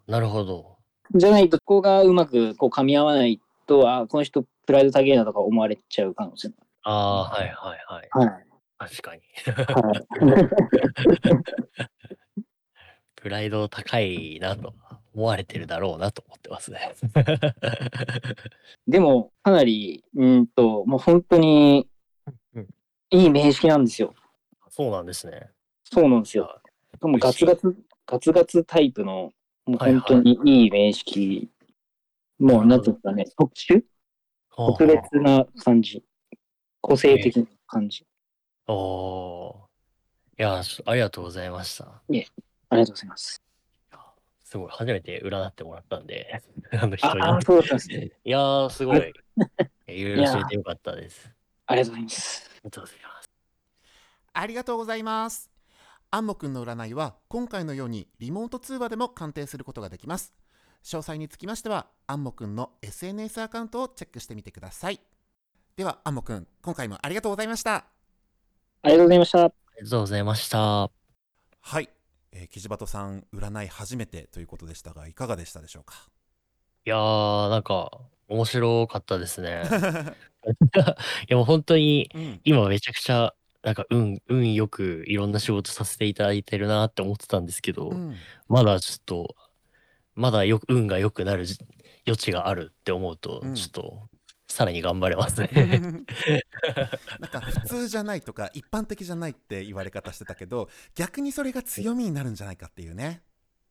[0.08, 0.76] あ、なるほど。
[1.14, 7.78] じゃないと、ここがうまくこう噛み合わないと、あ、この人プライド高いなとか思われちゃう可能性もああ、はいはい
[8.12, 8.28] はい。
[8.28, 8.44] はい。
[8.78, 9.22] 確かに。
[9.56, 10.06] はい
[13.26, 14.72] プライド高いなと
[15.12, 16.94] 思われてるだろうなと思ってますね。
[18.86, 21.88] でも、かなり、うんと、もう本当に
[22.54, 22.68] うん
[23.10, 24.14] いい名式なんですよ。
[24.68, 25.50] そうなんですね。
[25.82, 26.62] そうなんですよ。
[27.00, 29.32] もうガツガツ、ガツガツタイプの、
[29.64, 31.50] もう本当にいい名式。
[32.38, 33.82] もう、なんていうんですかね、特殊？
[34.54, 36.04] 特別な感じ。
[36.80, 38.06] 個性的な感じ。
[38.68, 40.38] おおー。
[40.38, 42.02] いや、しありがとうございました。
[42.68, 43.42] ありがとうございます。
[44.44, 46.40] すごい、初めて占ってもらったんで、
[46.80, 47.22] あの人に。
[47.22, 48.10] ああ、そうだったんですね。
[48.24, 49.12] いやー、すごい。
[49.88, 51.30] いろいろ教えてよかったです。
[51.66, 52.50] ありがとうございます。
[52.50, 53.26] ありがとうございます。
[54.38, 55.50] ありがとうございます
[56.10, 56.94] アンモくんの占い。
[56.94, 60.34] は今回のようにリモート通話でも鑑定することができます
[60.84, 65.00] 詳細につきましてはアンモくんの SNS アカウントをチェックしてみてください。
[65.74, 67.86] ではアンモくん今回もありがとうございました
[68.82, 69.44] ありがとうございました。
[69.44, 70.90] ありがとうございました。
[71.60, 71.88] はい、
[72.39, 75.95] えー、キジバトさん占い初めてということでしたがいかがでしたでしょうか？
[76.84, 77.91] いやー、なんか、
[78.28, 79.62] 面白かったですね。
[81.28, 82.41] いや、もう本当に、うん。
[82.45, 88.14] 今めちゃくちゃ、なんか、運、運よくいろんな仕事させていただいてるなって思ってたんですけど、うん。
[88.49, 89.34] まだちょっと、
[90.14, 91.59] まだよ運が良くなるじ
[92.07, 93.55] 余地があるって思うと、うん。
[93.55, 94.09] ちょっと、
[94.57, 95.50] さらに頑張れますね。
[97.20, 103.20] なんか普通じゃないとか一般的じゃないって言われ方してたけど逆にそれが強みになるんじゃないかっていうね、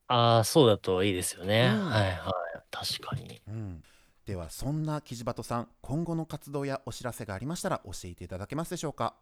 [0.08, 1.72] ああ、そうだといいですよね。
[1.74, 2.62] うんはいはい。
[2.70, 3.42] 確かに。
[3.48, 3.84] うん、
[4.28, 9.16] ではそんなキジバトさん今後の活動やお知らせがありましたら教えていただけますでしょうか？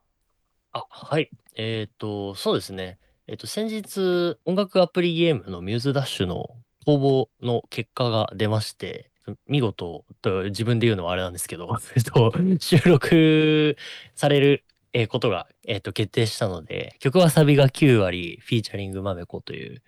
[0.74, 1.30] あ、はい。
[1.56, 3.00] えっと、そうですね。
[3.28, 6.50] えっと、先日、音楽アプリゲームのミューズダッシュの
[6.86, 9.13] 応募の結果が出まして、
[9.48, 11.78] 見事と自分で言うのはあれなんですけど、
[12.60, 13.78] 収録
[14.16, 14.64] される
[15.08, 19.82] ことが、えっと、決定したので、曲はサビが9割、フィーチャリングマメコという、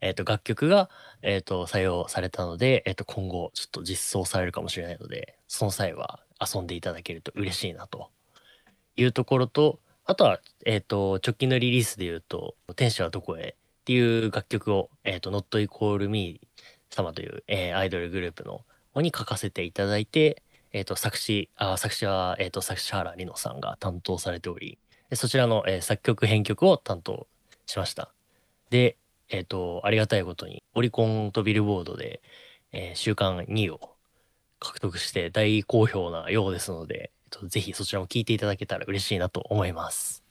[0.00, 0.90] えっと、楽曲が、
[1.22, 8.10] えっと、採用されたので、えっと、今後、ちょっと実装されるかもしれないので、その際は遊んでいただけると嬉しいなと
[8.96, 16.40] いうところと、あとは、えっ、と、直近のリリースで言うと、天使はどこへっていう楽曲を、えっ、と、Not Equal Me
[16.90, 18.64] 様という、えアイドルグループの
[18.96, 24.78] に書かせていただいて、えっ、と、作詞、あ、作詞は、えっ、と、作詞原里乃さんが担当されており、
[25.14, 27.26] そちらの、えー作曲編曲を担当
[27.66, 28.12] しました。
[28.70, 28.96] で、
[29.28, 32.20] えっ、と、ありがたいことに、オリコンとビルボードで、
[32.72, 33.96] えー週間2位を
[34.60, 40.22] 獲得して大好評なようですので、えっとぜひそちらも聞いていただけたら嬉しいなと思います。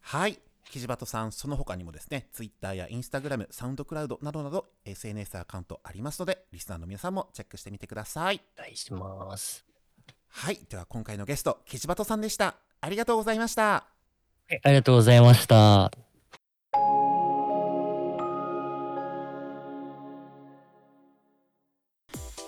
[0.00, 9.64] はいキジバトさんその他にもですね Twitter や Instagram サウンドクラウドなどなど SNS アカウントありますのでリスナーの皆さんもチェックしてみてくださいお願いします。
[10.30, 13.84] はいでは今回のゲストキジバトさんでしたありがとうございましたは
[14.50, 15.90] いありがとうございました。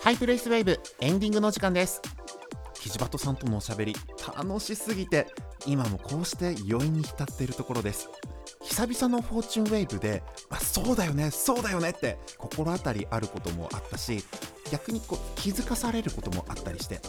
[0.03, 2.01] ハイプレイスウェーブエンディングの時間です
[2.81, 3.95] キジバトさんとのおしゃべり
[4.37, 5.27] 楽しすぎて
[5.67, 8.09] 今もこうして余韻に浸っているところです。
[8.63, 14.23] 久々のフォーチュンウェーブで、あ、そうだよねそうだよねって心当たりあることもあったし
[14.71, 17.01] 逆にこう気づかされることもあったりして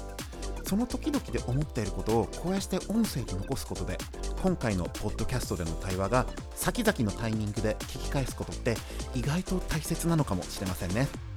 [0.63, 3.97] その時々で思っていることをこうやって音声で残すことで
[4.41, 8.75] 今回のポッドキャストでの対話が先々のタイミングで聞き返すことって
[9.13, 11.30] 意外と大切なのかもしれませんね。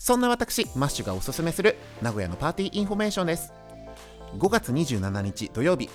[0.00, 3.52] そんな私マッシュがおすすめする名古屋のパーティーインフォメーションです。
[4.38, 5.90] 5月27日土曜日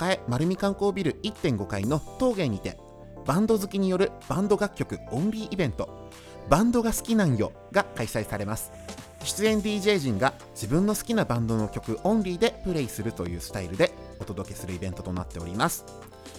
[0.00, 2.78] 栄丸美観光ビル1.5階の陶芸にて
[3.26, 6.08] バンド好きによるバンド楽曲オンリーイベント
[6.48, 8.70] バンドが好きなんよが開催されます。
[9.24, 15.84] 出演 DJ 陣が自分の好きなバンドの曲オンリーでプレイするというスタイルでお届けするイベントとなっております。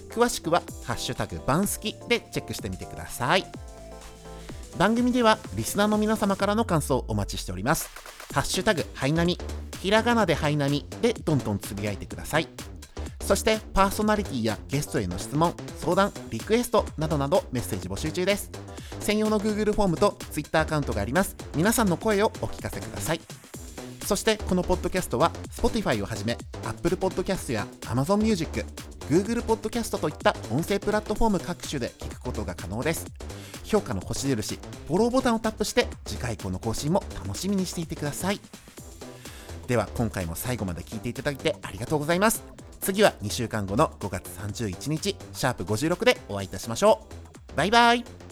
[0.09, 3.45] 詳しくは「ハッシュタグバンスキ」でチェックしてみてください。
[4.79, 7.89] 番組ではリスナーの皆様からの感想をお待ちしております。
[8.33, 9.37] ハッシュタグハイナミ
[9.81, 12.47] ひらがなでハイナミでどんどんつぶやいてください。
[13.19, 18.51] そしてパーソナリティやゲストへの質問相談リクエストなどなどメッセージ募集中です。
[19.01, 21.35] 専用の Google フォームと Twitter アカウントがあります。
[21.57, 23.19] 皆さんの声をお聞かせください。
[24.05, 28.65] そしてこのポッドキャストは Spotify をはじめ Apple Podcast や Amazon Music
[29.09, 33.07] Google Podcast といった音声プラットフォーム各種で聞くことが可能です。
[33.63, 38.39] 評価の星印フォローボタンをタップして次回以降の更新も楽しみにしていてください。
[39.67, 42.43] では今回も最後まで聞いていただいてありがとうございます。
[42.81, 47.05] 次は2週間後の5月31日シャープ56でお会いいたしましょ
[47.53, 47.57] う。
[47.57, 48.28] バイバイ。